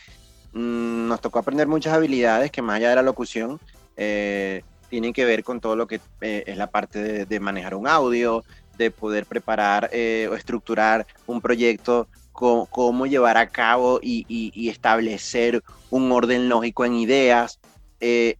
[0.52, 3.60] Mm, nos tocó aprender muchas habilidades que más allá de la locución
[3.96, 7.86] eh, tienen que ver con todo lo que eh, es la parte de, manejar un
[7.86, 8.44] audio,
[8.76, 16.10] de poder preparar eh, o estructurar un proyecto, cómo llevar a cabo y, establecer un
[16.10, 17.60] orden lógico en ideas.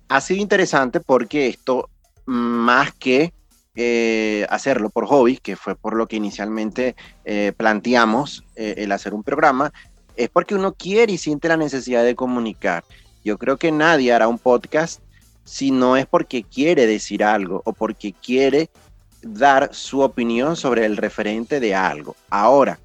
[0.09, 1.91] ha sido interesante porque esto,
[2.25, 3.33] más que
[4.49, 6.97] hacerlo por hobby, que fue por lo que inicialmente
[7.59, 9.71] planteamos el hacer un programa,
[10.17, 12.85] es porque uno quiere y siente la necesidad de comunicar.
[13.25, 15.01] Yo creo que nadie hará un podcast
[15.45, 18.71] si no es porque quiere decir algo o porque quiere
[19.23, 22.17] dar su opinión sobre el referente de algo.
[22.31, 22.79] Ahora,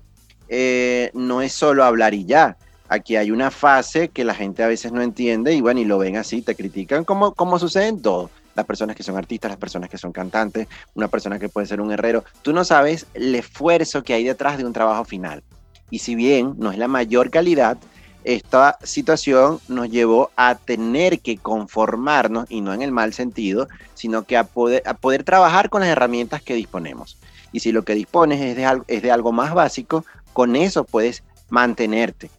[0.47, 2.57] eh, no es solo hablar y ya.
[2.87, 5.97] Aquí hay una fase que la gente a veces no entiende y bueno, y lo
[5.97, 8.29] ven así, te critican como, como sucede en todo.
[8.53, 11.81] Las personas que son artistas, las personas que son cantantes, una persona que puede ser
[11.81, 12.23] un herrero.
[12.41, 15.43] Tú no sabes el esfuerzo que hay detrás de un trabajo final.
[15.89, 17.77] Y si bien no es la mayor calidad,
[18.23, 24.23] esta situación nos llevó a tener que conformarnos, y no en el mal sentido, sino
[24.23, 27.17] que a poder, trabajar con las herramientas que disponemos.
[27.51, 32.31] Y si lo que dispones es es de algo más básico, con eso puedes mantenerte.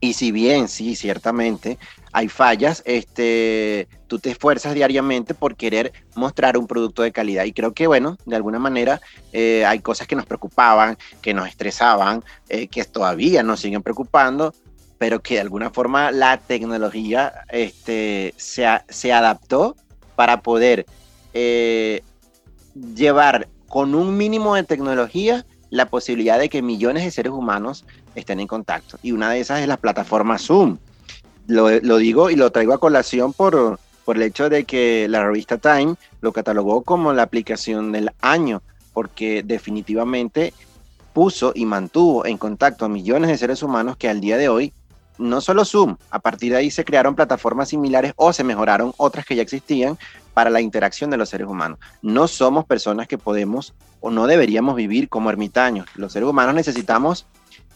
[0.00, 1.78] Y si bien, sí, ciertamente,
[2.12, 7.44] hay fallas, este, tú te esfuerzas diariamente por querer mostrar un producto de calidad.
[7.44, 9.00] Y creo que, bueno, de alguna manera
[9.32, 14.52] eh, hay cosas que nos preocupaban, que nos estresaban, eh, que todavía nos siguen preocupando,
[14.98, 19.76] pero que de alguna forma la tecnología este, se, adaptó
[20.16, 20.86] para poder
[21.32, 22.02] eh,
[22.94, 27.84] llevar con un mínimo de tecnología la posibilidad de que millones de seres humanos
[28.16, 28.98] estén en contacto.
[29.02, 30.78] Y una de esas es la plataforma Zoom.
[31.50, 35.58] Lo, digo y lo traigo a colación por, por el hecho de que la revista
[35.58, 40.54] Time lo catalogó como la aplicación del año, porque definitivamente
[41.12, 44.72] puso y mantuvo en contacto a millones de seres humanos que al día de hoy,
[45.18, 49.26] no solo Zoom, a partir de ahí se crearon plataformas similares o se mejoraron otras
[49.26, 49.98] que ya existían
[50.34, 51.80] para la interacción de los seres humanos.
[52.00, 55.88] No somos personas que podemos o no deberíamos vivir como ermitaños.
[55.96, 57.26] Los seres humanos necesitamos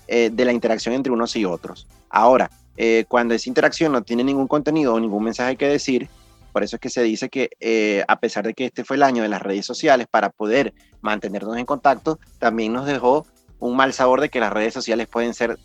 [0.07, 1.89] eh, de la interacción entre unos y otros.
[2.09, 6.09] Ahora, eh, cuando esa interacción no tiene ningún contenido o ningún mensaje que decir,
[6.53, 9.03] por eso es que se dice que eh, a pesar de que este fue el
[9.03, 13.27] año de las redes sociales para poder mantenernos en contacto, también nos dejó
[13.59, 15.59] un mal sabor de que las redes sociales pueden ser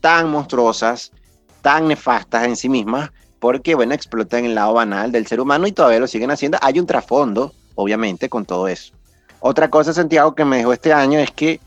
[0.00, 1.12] tan monstruosas,
[1.62, 5.72] tan nefastas en sí mismas, porque, bueno, explotan el lado banal del ser humano y
[5.72, 6.58] todavía lo siguen haciendo.
[6.60, 8.92] Hay un trasfondo, obviamente, con todo eso.
[9.40, 11.60] Otra cosa, Santiago, que me dejó este año es que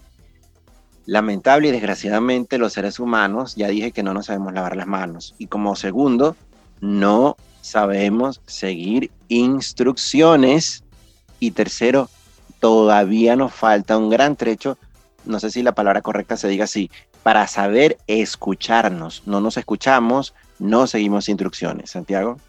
[1.11, 5.35] Lamentable y desgraciadamente los seres humanos, ya dije que no nos sabemos lavar las manos.
[5.37, 6.37] Y como segundo,
[6.79, 10.85] no sabemos seguir instrucciones.
[11.37, 12.09] Y tercero,
[12.61, 14.77] todavía nos falta un gran trecho,
[15.25, 16.89] no sé si la palabra correcta se diga así,
[17.23, 19.23] para saber escucharnos.
[19.25, 21.89] No nos escuchamos, no seguimos instrucciones.
[21.89, 22.39] Santiago.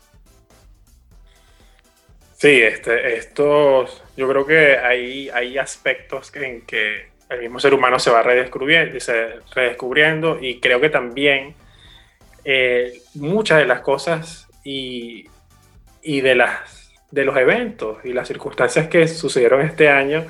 [2.37, 7.99] Sí, este, estos, yo creo que hay, hay aspectos en que el mismo ser humano
[7.99, 11.55] se va redescubriendo, se redescubriendo y creo que también
[12.45, 15.29] eh, muchas de las cosas y,
[16.03, 20.27] y, de, las, de los eventos y las circunstancias que sucedieron este año,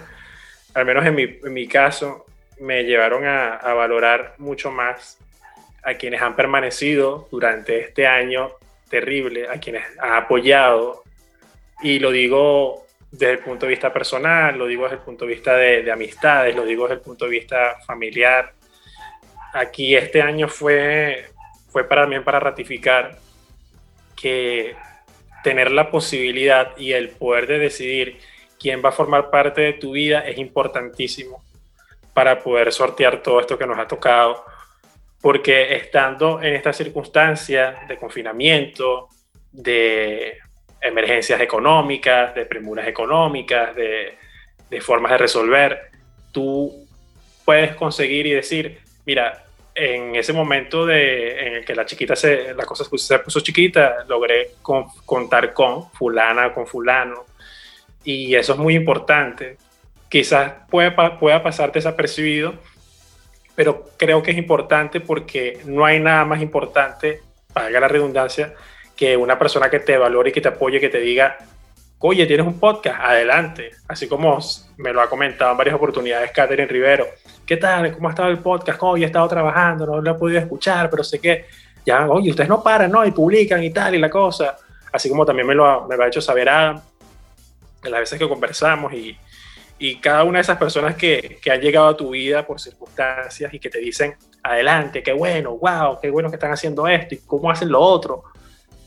[0.74, 2.26] al menos en mi, en mi caso,
[2.60, 5.18] me llevaron a, a, valorar mucho más
[5.82, 8.50] a quienes han permanecido durante este año
[8.88, 11.02] terrible, a quienes han apoyado,
[11.82, 15.34] y lo digo desde el punto de vista personal, lo digo desde el punto de
[15.34, 18.54] vista de, amistades, lo digo desde el punto de vista familiar.
[19.52, 21.26] Aquí este año fue,
[21.70, 23.18] fue para mí para ratificar
[24.16, 24.74] que
[25.44, 28.18] tener la posibilidad y el poder de decidir
[28.58, 31.44] quién va a formar parte de tu vida es importantísimo
[32.14, 34.42] para poder sortear todo esto que nos ha tocado.
[35.20, 39.08] Porque estando en esta circunstancia de confinamiento,
[39.52, 40.38] de
[40.82, 44.18] emergencias económicas, de premuras económicas, de,
[44.80, 45.90] formas de resolver,
[46.32, 46.86] tú
[47.44, 52.54] puedes conseguir y decir, mira, en ese momento de, en el que la chiquita se,
[52.54, 54.52] la cosa se puso chiquita, logré
[55.04, 57.26] contar con fulana, con fulano,
[58.04, 59.56] y eso es muy importante.
[60.08, 62.54] Quizás pueda, pueda pasar desapercibido,
[63.54, 67.20] pero creo que es importante porque no hay nada más importante,
[67.54, 68.54] valga la redundancia,
[68.96, 71.38] que una persona que te valore y que te apoye, que te diga,
[72.02, 73.70] oye, tienes un podcast, adelante.
[73.88, 74.38] Así como
[74.76, 77.06] me lo ha comentado en varias oportunidades Catherine Rivero.
[77.46, 77.92] ¿Qué tal?
[77.92, 78.78] ¿Cómo ha estado el podcast?
[78.82, 81.46] Oye, he estado trabajando, no lo he podido escuchar, pero sé que
[81.86, 83.04] ya, oye, ustedes no paran, ¿no?
[83.04, 84.56] Y publican y tal, y la cosa.
[84.92, 88.28] Así como también me lo ha, me lo ha hecho saber en las veces que
[88.28, 89.16] conversamos y,
[89.78, 93.52] y cada una de esas personas que, que, han llegado a tu vida por circunstancias
[93.54, 97.18] y que te dicen, adelante, qué bueno, wow, qué bueno que están haciendo esto y
[97.18, 98.24] cómo hacen lo otro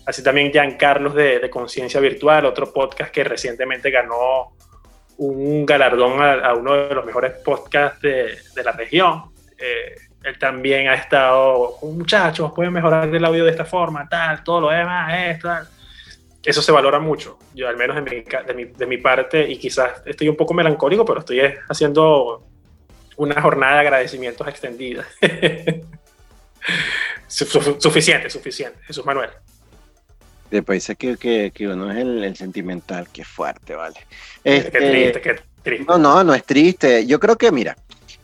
[0.06, 4.54] Así también Carlos de, de Conciencia Virtual, otro podcast que recientemente ganó
[5.18, 9.32] un galardón a, uno de los mejores podcasts de, de la región.
[9.58, 14.62] Eh, él también ha estado, muchachos, pueden mejorar el audio de esta forma, tal, todo
[14.62, 15.68] lo demás, tal.
[16.44, 19.58] Eso se valora mucho, yo al menos de mi, de mi, de mi parte, y
[19.58, 22.44] quizás estoy un poco melancólico, pero estoy haciendo
[23.18, 25.06] una jornada de agradecimientos extendida.
[27.28, 28.80] suficiente, suficiente.
[28.84, 29.30] Jesús Manuel.
[30.52, 33.96] Después que, que, que uno es el, sentimental, qué fuerte, vale.
[34.44, 35.86] qué este, triste, qué triste.
[35.88, 37.06] No, no, no es triste.
[37.06, 37.76] Yo creo que, mira,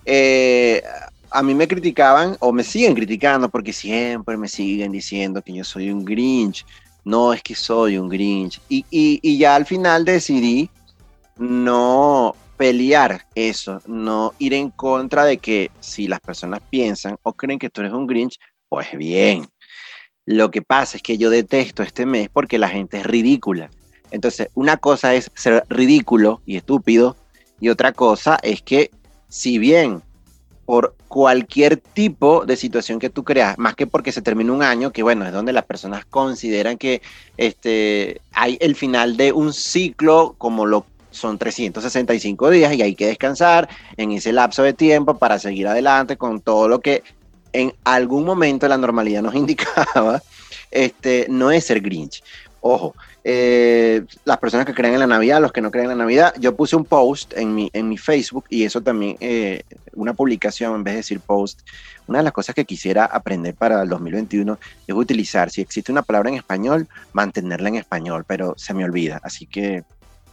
[0.05, 0.83] eh,
[1.31, 5.63] a mí me criticaban o me siguen criticando porque siempre me siguen diciendo que yo
[5.63, 6.65] soy un Grinch.
[7.03, 8.61] No es que soy un Grinch.
[8.69, 10.69] Y, y, y ya al final decidí
[11.37, 17.57] no pelear eso, no ir en contra de que si las personas piensan o creen
[17.57, 18.37] que tú eres un Grinch,
[18.69, 19.47] pues bien,
[20.25, 23.69] lo que pasa es que yo detesto este mes porque la gente es ridícula.
[24.11, 27.15] Entonces, una cosa es ser ridículo y estúpido
[27.59, 28.91] y otra cosa es que
[29.29, 30.01] si bien
[30.65, 34.91] por cualquier tipo de situación que tú creas, más que porque se termina un año,
[34.91, 37.01] que bueno, es donde las personas consideran que
[37.37, 43.07] este, hay el final de un ciclo como lo son 365 días y hay que
[43.07, 43.67] descansar
[43.97, 47.03] en ese lapso de tiempo para seguir adelante con todo lo que
[47.53, 50.21] en algún momento la normalidad nos indicaba,
[50.69, 52.23] este, no es ser Grinch.
[52.63, 56.03] Ojo, eh, las personas que creen en la Navidad, los que no creen en la
[56.03, 60.13] Navidad, yo puse un post en mi, en mi Facebook y eso también, eh, una
[60.13, 61.61] publicación en vez de decir post.
[62.07, 66.03] Una de las cosas que quisiera aprender para el 2021 es utilizar, si existe una
[66.03, 69.19] palabra en español, mantenerla en español, pero se me olvida.
[69.23, 69.83] Así que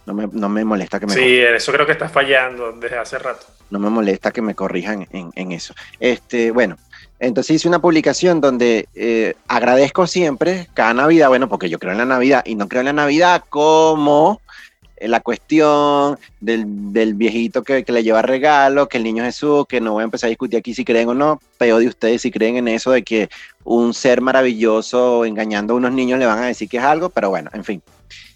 [0.05, 1.13] no me, no me molesta que me...
[1.13, 3.45] Sí, eso creo que está fallando desde hace rato.
[3.69, 5.73] No me molesta que me corrijan en, en eso.
[5.99, 6.77] Este, bueno,
[7.19, 11.97] entonces hice una publicación donde eh, agradezco siempre cada Navidad, bueno, porque yo creo en
[11.97, 14.41] la Navidad y no creo en la Navidad como
[15.01, 19.93] la cuestión del, viejito que, que, le lleva regalo, que el niño Jesús, que no
[19.93, 22.57] voy a empezar a discutir aquí si creen o no, pero de ustedes si creen
[22.57, 23.29] en eso de que
[23.63, 27.29] un ser maravilloso engañando a unos niños le van a decir que es algo, pero
[27.29, 27.81] bueno, en fin.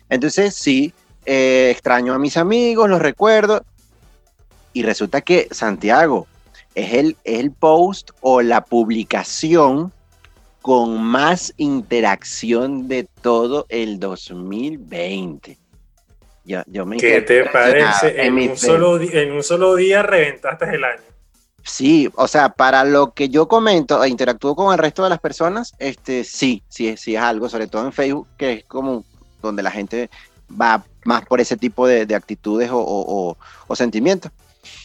[0.09, 0.93] Entonces sí,
[1.25, 3.63] eh, extraño a mis amigos, los recuerdo,
[4.73, 6.27] y resulta que Santiago,
[6.75, 9.91] es el, el post o la publicación
[10.61, 15.57] con más interacción de todo el 2020.
[16.45, 18.25] Yo, yo me ¿Qué te parece?
[18.25, 21.01] En, un solo, en un solo día reventaste el año.
[21.63, 25.19] Sí, o sea, para lo que yo comento e interactúo con el resto de las
[25.19, 29.05] personas, este, sí, sí, sí es algo, sobre todo en Facebook, que es como
[29.41, 30.09] donde la gente
[30.49, 34.31] va más por ese tipo de, de actitudes o, o, o sentimientos.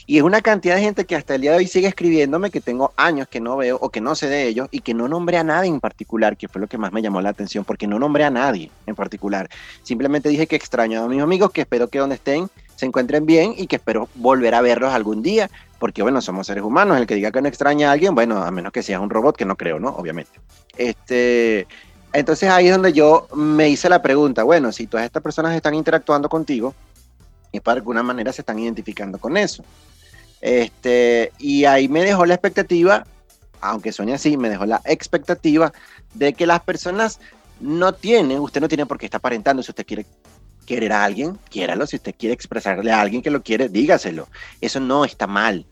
[0.07, 2.61] Y es una cantidad de gente que hasta el día de hoy sigue escribiéndome que
[2.61, 5.39] tengo años que no veo o que no sé de ellos y que no nombré
[5.39, 7.99] a nadie en particular, que fue lo que más me llamó la atención, porque no
[7.99, 9.49] nombré a nadie en particular.
[9.83, 13.55] Simplemente dije que extraño a mis amigos, que espero que donde estén se encuentren bien
[13.57, 17.17] y que espero volver a verlos algún día, porque bueno, somos seres humanos, el que
[17.17, 19.57] diga que no extraña a alguien, bueno, a menos que sea un robot, que no
[19.57, 19.91] creo, ¿no?
[19.91, 20.31] Obviamente.
[20.77, 21.67] Este,
[22.13, 25.75] entonces ahí es donde yo me hice la pregunta, bueno, si todas estas personas están
[25.75, 26.75] interactuando contigo,
[27.53, 29.65] y para alguna manera se están identificando con eso.
[30.41, 33.05] Este, y ahí me dejó la expectativa,
[33.61, 35.73] aunque suene así, me dejó la expectativa
[36.15, 37.21] de que las personas
[37.61, 40.07] no tienen, usted no tiene por qué estar aparentando, si usted quiere
[40.65, 44.29] querer a alguien, quiéralo, si usted quiere expresarle a alguien que lo quiere, dígaselo.
[44.61, 45.67] Eso no está mal.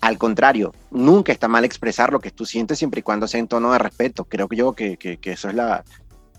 [0.00, 3.48] Al contrario, nunca está mal expresar lo que tú sientes siempre y cuando sea en
[3.48, 4.24] tono de respeto.
[4.24, 5.84] Creo que yo que, que, que eso es la,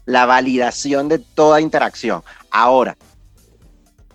[0.06, 2.24] la validación de toda interacción.
[2.52, 2.98] Ahora,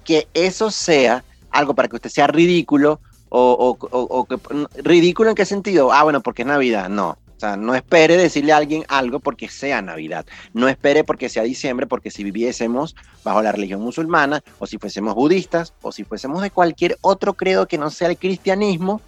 [0.08, 2.98] que eso sea algo para que usted sea ridículo
[3.28, 4.38] o, o, que,
[4.82, 5.92] ridículo en qué sentido?
[5.92, 6.88] Ah, bueno, porque es Navidad.
[6.88, 7.10] No.
[7.10, 10.24] O sea, no espere decirle a alguien algo porque sea Navidad.
[10.54, 15.14] No espere porque sea diciembre, porque si viviésemos bajo la religión musulmana, o si fuésemos
[15.14, 19.02] budistas, o si fuésemos de cualquier otro credo que no sea el cristianismo,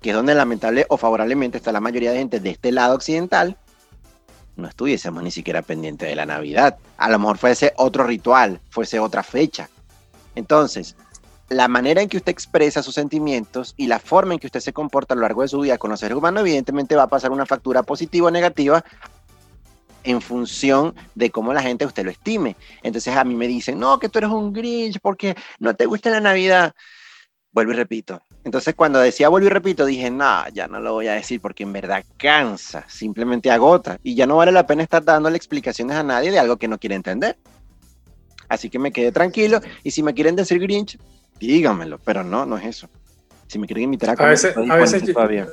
[0.00, 3.56] que es donde lamentable o favorablemente está la mayoría de gente de este lado occidental,
[4.54, 6.76] no estuviésemos ni siquiera pendientes de la Navidad.
[6.98, 9.68] A lo mejor fuese otro ritual, fuese otra fecha.
[10.34, 10.96] Entonces,
[11.48, 14.72] la manera en que usted expresa sus sentimientos y la forma en que usted se
[14.72, 17.30] comporta a lo largo de su vida con los seres humanos, evidentemente va a pasar
[17.30, 18.84] una factura positiva o negativa
[20.04, 22.56] en función de cómo la gente usted lo estime.
[22.82, 26.10] Entonces a mí me dicen, no, que tú eres un Grinch porque no te gusta
[26.10, 26.74] la Navidad.
[27.52, 28.20] Vuelvo y repito.
[28.44, 31.62] Entonces cuando decía vuelvo y repito, dije, no, ya no lo voy a decir porque
[31.62, 36.02] en verdad cansa, simplemente agota y ya no vale la pena estar dándole explicaciones a
[36.02, 37.38] nadie de algo que no quiere entender.
[38.48, 39.60] Así que me quedé tranquilo.
[39.82, 40.98] Y si me quieren decir Grinch,
[41.38, 41.98] díganmelo.
[42.04, 42.88] Pero no, no es eso.
[43.46, 45.48] Si me quieren invitar a comer, a veces, a veces todavía.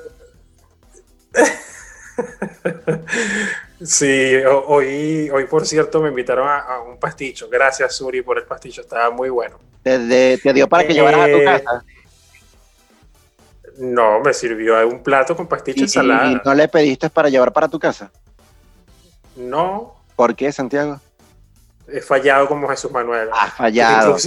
[3.83, 4.35] sí,
[4.67, 7.47] hoy, hoy por cierto me invitaron a, un pasticho.
[7.49, 8.81] Gracias, Suri, por el pasticho.
[8.81, 9.59] Estaba muy bueno.
[9.83, 11.83] ¿Te, te dio para que llevaras a tu eh, casa?
[13.77, 16.31] No, me sirvió un plato con pasticho ensalada.
[16.31, 18.11] ¿Y no le pediste para llevar para tu casa?
[19.35, 19.95] No.
[20.15, 20.99] ¿Por qué, Santiago?
[21.93, 23.29] He fallado como Jesús Manuel.
[23.33, 24.17] Ha fallado.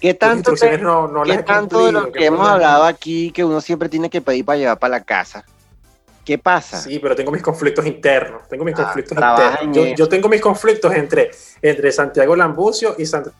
[0.00, 4.20] ¿Qué tanto, ¿qué tanto de lo que hemos hablado aquí que uno siempre tiene que
[4.20, 5.44] pedir para llevar para la casa?
[6.24, 6.78] ¿Qué pasa?
[6.78, 8.48] Sí, pero tengo mis conflictos internos.
[8.48, 9.96] Tengo mis ah, conflictos internos.
[9.96, 11.30] Yo, tengo mis conflictos entre,
[11.60, 13.34] entre Santiago Lambucio y Santiago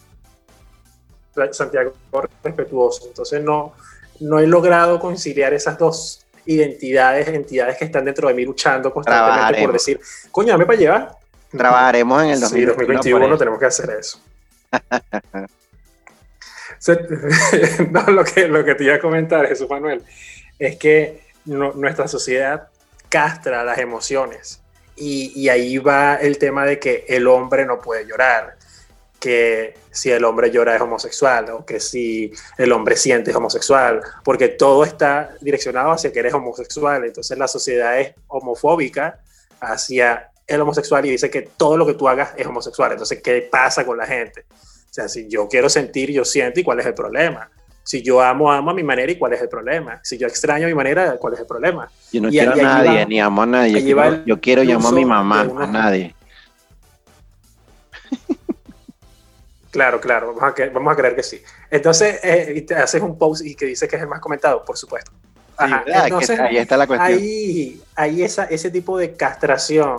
[2.42, 3.08] Respetuoso.
[3.08, 3.72] Entonces no,
[4.20, 9.62] no he logrado conciliar esas dos identidades, entidades que están dentro de mí luchando constantemente
[9.62, 9.98] por decir,
[10.30, 11.16] coño, dame para llevar.
[11.57, 13.38] Trabajaremos en el 2021.
[13.38, 14.20] tenemos que hacer eso.
[17.90, 20.02] no, lo que, lo que te iba a comentar, Jesús Manuel,
[20.59, 22.68] es que nuestra sociedad
[23.09, 24.61] castra las emociones.
[24.96, 28.57] Y, y, ahí va el tema de que el hombre no puede llorar,
[29.18, 34.02] que si el hombre llora es homosexual o que si el hombre siente es homosexual,
[34.22, 37.05] porque todo está direccionado hacia que eres homosexual.
[37.05, 39.18] Entonces la sociedad es homofóbica
[39.61, 42.92] hacia el homosexual y dice que todo lo que tú hagas es homosexual.
[42.92, 44.45] Entonces, ¿qué pasa con la gente?
[44.51, 47.51] O sea, si yo quiero sentir, yo siento y cuál es el problema.
[47.82, 50.01] Si yo amo, amo a mi manera y cuál es el problema.
[50.03, 51.90] Si yo extraño a mi manera, cuál es el problema.
[52.12, 53.76] Yo no Y- quiero a ahí nadie, va- ni amo a nadie.
[53.76, 56.14] ahí quiero- yo quiero y amo a mi mamá, a nadie.
[59.70, 61.42] Claro, claro, vamos a, que- vamos a creer que sí.
[61.68, 64.64] Entonces, eh, y te haces un post y que dice que es el más comentado,
[64.64, 65.11] por supuesto.
[65.57, 67.09] Ajá, ahí está la cuestión.
[67.12, 69.99] Ahí, hay esa, ese tipo de castración.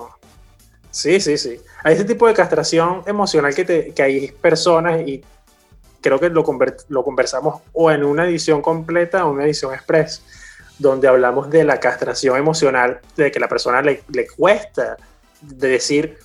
[0.96, 1.60] Sí, sí, sí.
[1.84, 5.22] Hay ese tipo de castración emocional que, te- que hay personas y
[6.00, 9.74] creo que lo, conver- lo conversamos o en una edición completa o en una edición
[9.74, 10.22] express,
[10.80, 14.96] donde hablamos de la castración emocional, de que la persona le, le cuesta
[15.42, 16.18] de decir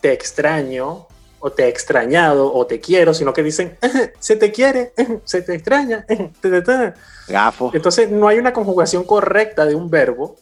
[0.00, 1.06] te extraño
[1.38, 4.92] o te he extrañado o te quiero, sino que dicen "Ajá, se te quiere,
[5.24, 6.04] se te extraña.
[6.08, 6.94] ajá, ta, ta, ta".
[7.28, 7.70] Gafo.
[7.74, 10.34] Entonces no hay una conjugación correcta de un verbo,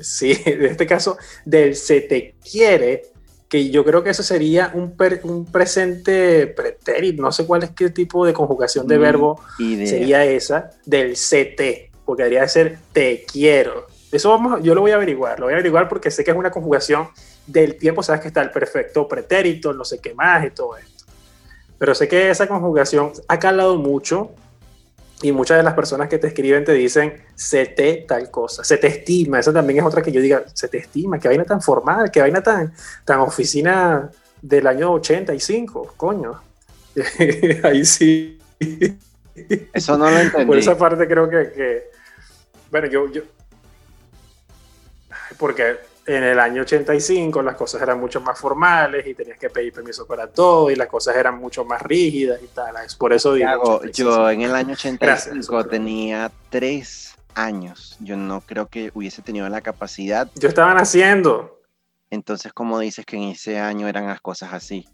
[0.00, 3.02] sí, en este caso del se te quiere,
[3.48, 7.70] que yo creo que eso sería un, per- un presente pretérito, no sé cuál es
[7.70, 9.86] qué tipo de conjugación de Ni verbo idea.
[9.86, 13.86] sería esa del CT, porque debería de ser te quiero.
[14.10, 16.36] Eso vamos, yo lo voy a averiguar, lo voy a averiguar porque sé que es
[16.36, 17.08] una conjugación
[17.46, 21.04] del tiempo, sabes que está el perfecto pretérito, no sé qué más y todo esto.
[21.78, 24.30] Pero sé que esa conjugación ha calado mucho
[25.22, 28.76] y muchas de las personas que te escriben te dicen se te tal cosa, se
[28.76, 31.62] te estima, esa también es otra que yo diga, se te estima, qué vaina tan
[31.62, 32.72] formal, qué vaina tan,
[33.04, 34.10] tan oficina
[34.40, 36.40] del año 85, coño.
[37.62, 38.38] Ahí sí.
[39.72, 40.46] Eso no lo entendí.
[40.46, 41.82] Por esa parte creo que, que-
[42.70, 43.22] bueno, yo, yo,
[45.38, 45.76] porque
[46.06, 50.06] en el año 85 las cosas eran mucho más formales y tenías que pedir permiso
[50.06, 52.74] para todo y las cosas eran mucho más rígidas y tal.
[52.98, 53.48] Por eso digo.
[53.48, 54.10] Hago, 85.
[54.10, 55.68] yo en el año 85 Gracias.
[55.70, 57.96] tenía tres años.
[58.00, 60.28] Yo no creo que hubiese tenido la capacidad.
[60.34, 61.60] Yo estaba haciendo.
[62.10, 64.86] Entonces, ¿cómo dices que en ese año eran las cosas así?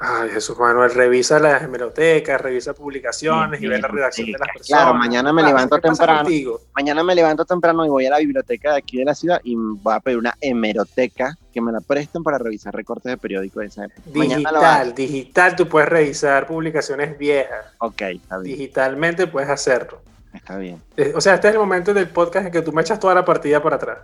[0.00, 4.58] Ay, Jesús Manuel, revisa las hemerotecas, revisa publicaciones y ve la redacción de las Claro,
[4.58, 4.94] personas.
[4.94, 6.58] mañana me Ah, levanto ¿qué pasa temprano.
[6.74, 9.54] Mañana me levanto temprano y voy a la biblioteca de aquí de la ciudad y
[9.56, 13.66] voy a pedir una hemeroteca que me la presten para revisar recortes de periódico de
[13.66, 14.02] esa época.
[14.06, 17.66] Digital, digital, tú puedes revisar publicaciones viejas.
[17.78, 18.56] Ok, está bien.
[18.56, 20.00] Digitalmente puedes hacerlo.
[20.32, 20.80] Está bien.
[20.96, 23.14] Eh, O sea, este es el momento del podcast en que tú me echas toda
[23.14, 23.98] la partida para atrás.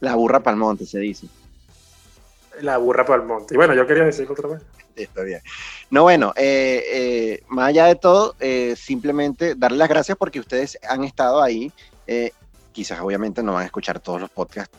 [0.00, 1.26] La burra pa'l monte, se dice.
[2.62, 3.54] La burra para el monte.
[3.54, 4.62] Y bueno, yo quería decirlo otra vez.
[4.96, 5.40] Está bien.
[5.90, 10.78] No, bueno, eh, eh, más allá de todo, eh, simplemente darle las gracias porque ustedes
[10.88, 11.72] han estado ahí.
[12.06, 12.32] eh,
[12.72, 14.74] quizás obviamente no van a escuchar todos los podcasts,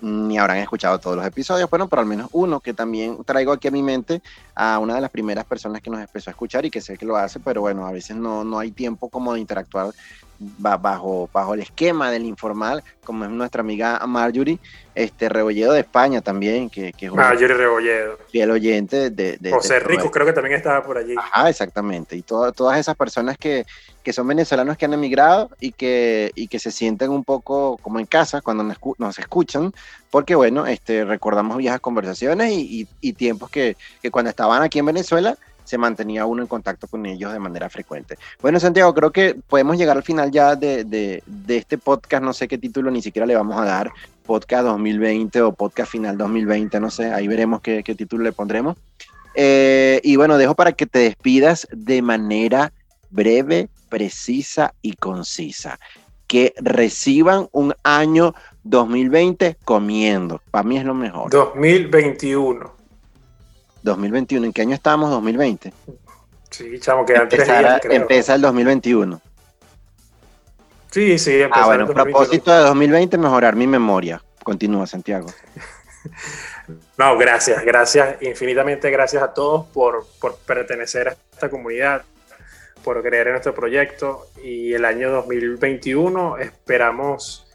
[0.00, 3.68] ni habrán escuchado todos los episodios, bueno, pero al menos uno que también traigo aquí
[3.68, 4.22] a mi mente
[4.54, 7.04] a una de las primeras personas que nos empezó a escuchar y que sé que
[7.04, 9.90] lo hace, pero bueno, a veces no, no hay tiempo como de interactuar
[10.38, 14.58] bajo, bajo el esquema del informal, como es nuestra amiga Marjorie,
[14.94, 18.18] este Rebolledo de España también, que, que es un Marjorie Rebolledo.
[18.30, 19.36] fiel oyente de...
[19.38, 21.14] de José de- Rico creo que también estaba por allí.
[21.16, 22.16] Ajá, exactamente.
[22.16, 23.64] Y to- todas esas personas que,
[24.02, 27.98] que son venezolanos que han emigrado y que, y que se sienten un poco como
[28.00, 29.72] en casa cuando nos, nos escuchan,
[30.10, 34.78] porque bueno, este, recordamos viejas conversaciones y, y- y tiempos que, que cuando estaban aquí
[34.78, 38.16] en Venezuela se mantenía uno en contacto con ellos de manera frecuente.
[38.40, 42.48] Bueno, Santiago, creo que podemos llegar al final ya de, de- este podcast, no sé
[42.48, 43.90] qué título ni siquiera le vamos a dar,
[44.24, 48.76] podcast 2020 o podcast final 2020, no sé, ahí veremos qué, qué título le pondremos.
[49.34, 52.72] Eh, y bueno, dejo para que te despidas de manera
[53.10, 55.78] breve, precisa y concisa.
[56.26, 60.40] Que reciban un año 2020 comiendo.
[60.50, 61.30] Para mí es lo mejor.
[61.30, 62.75] 2021.
[63.86, 65.10] 2021, ¿en qué año estamos?
[65.10, 65.72] 2020.
[66.50, 67.92] Sí, chamo, quedan tres días, creo.
[67.94, 69.20] empieza el 2021.
[70.90, 72.18] Sí, sí, empezar Ah, bueno, el 2021.
[72.18, 74.22] propósito de 2020, mejorar mi memoria.
[74.42, 75.28] Continúa, Santiago.
[76.98, 82.02] No, gracias, gracias, infinitamente gracias a todos por, por pertenecer a esta comunidad,
[82.82, 87.46] por creer en nuestro proyecto y el año 2021 esperamos,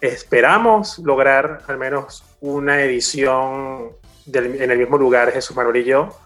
[0.00, 3.90] esperamos lograr al menos una edición
[4.26, 6.16] del- en el mismo lugar, Jesús Manuel y yo,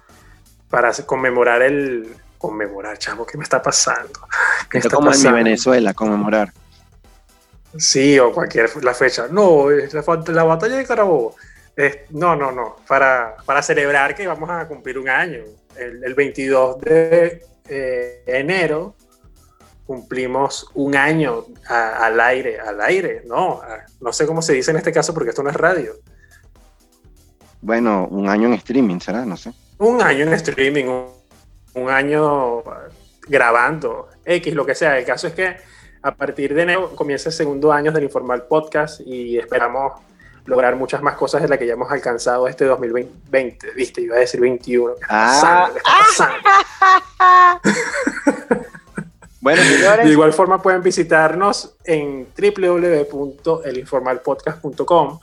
[0.71, 2.15] para conmemorar el...
[2.39, 4.21] Conmemorar, chavo, ¿qué me está pasando?
[4.71, 5.37] ¿Qué está como en pasando?
[5.39, 6.53] Venezuela, conmemorar.
[7.77, 9.27] Sí, o cualquier la fecha.
[9.29, 11.35] No, la, la batalla de Carabobo.
[12.11, 12.77] No, no, no.
[12.87, 15.43] Para, para celebrar que vamos a cumplir un año.
[15.77, 18.95] El, el 22 de eh, enero
[19.87, 24.71] cumplimos un año a- al aire, al aire, no, a- no sé cómo se dice
[24.71, 25.95] en este caso porque esto no es radio.
[27.61, 29.25] Bueno, un año en streaming, ¿será?
[29.25, 29.53] No sé.
[29.79, 31.07] Un año en streaming, un,
[31.75, 32.63] un año
[33.29, 34.99] grabando, X, lo que sea.
[34.99, 35.57] El caso es que
[36.03, 39.93] a partir de enero comienza el segundo año del Informal Podcast y esperamos
[40.47, 44.21] lograr muchas más cosas de las que ya hemos alcanzado este 2020, viste, iba a
[44.21, 44.95] decir 21.
[44.95, 45.71] ¿Qué está Ah.
[45.75, 45.75] pasando?
[45.75, 45.93] ¿Qué está
[48.41, 48.65] pasando?
[49.41, 55.21] Bueno, De señores, igual forma pueden visitarnos en www.elinformalpodcast.com.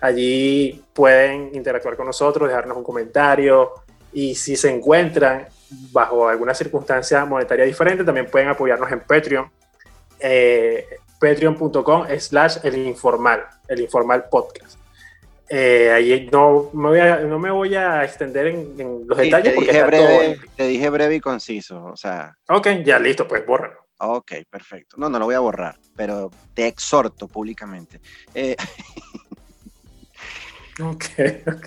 [0.00, 3.72] Allí pueden interactuar con nosotros, dejarnos un comentario
[4.12, 5.46] y si se encuentran
[5.92, 9.50] bajo alguna circunstancia monetaria diferente, también pueden apoyarnos en Patreon.
[10.20, 10.86] Eh,
[11.20, 14.78] Patreon.com slash el informal, el informal podcast.
[15.48, 19.24] Eh, ahí no me, voy a, no me voy a extender en, en los sí,
[19.24, 21.84] detalles te, porque dije breve, en- te dije breve y conciso.
[21.84, 23.78] O sea, Ok, ya listo, pues bórralo.
[23.98, 24.96] ok, perfecto.
[24.98, 28.00] No, no lo voy a borrar, pero te exhorto públicamente.
[28.34, 28.56] Eh,
[30.80, 31.04] Ok,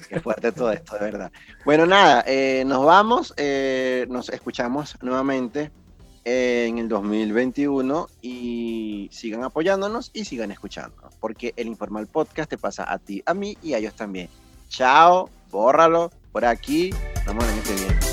[0.07, 1.32] Qué fuerte todo esto, de verdad.
[1.66, 5.72] Bueno, nada, eh, nos vamos, eh, nos escuchamos nuevamente
[6.26, 12.57] eh, en el 2021 y sigan apoyándonos y sigan escuchándonos, porque el Informal Podcast te
[12.57, 14.30] pasa a ti, a mí y a ellos también.
[14.70, 16.91] Chao, bórralo por aquí,
[17.26, 18.09] nos vemos año que viene.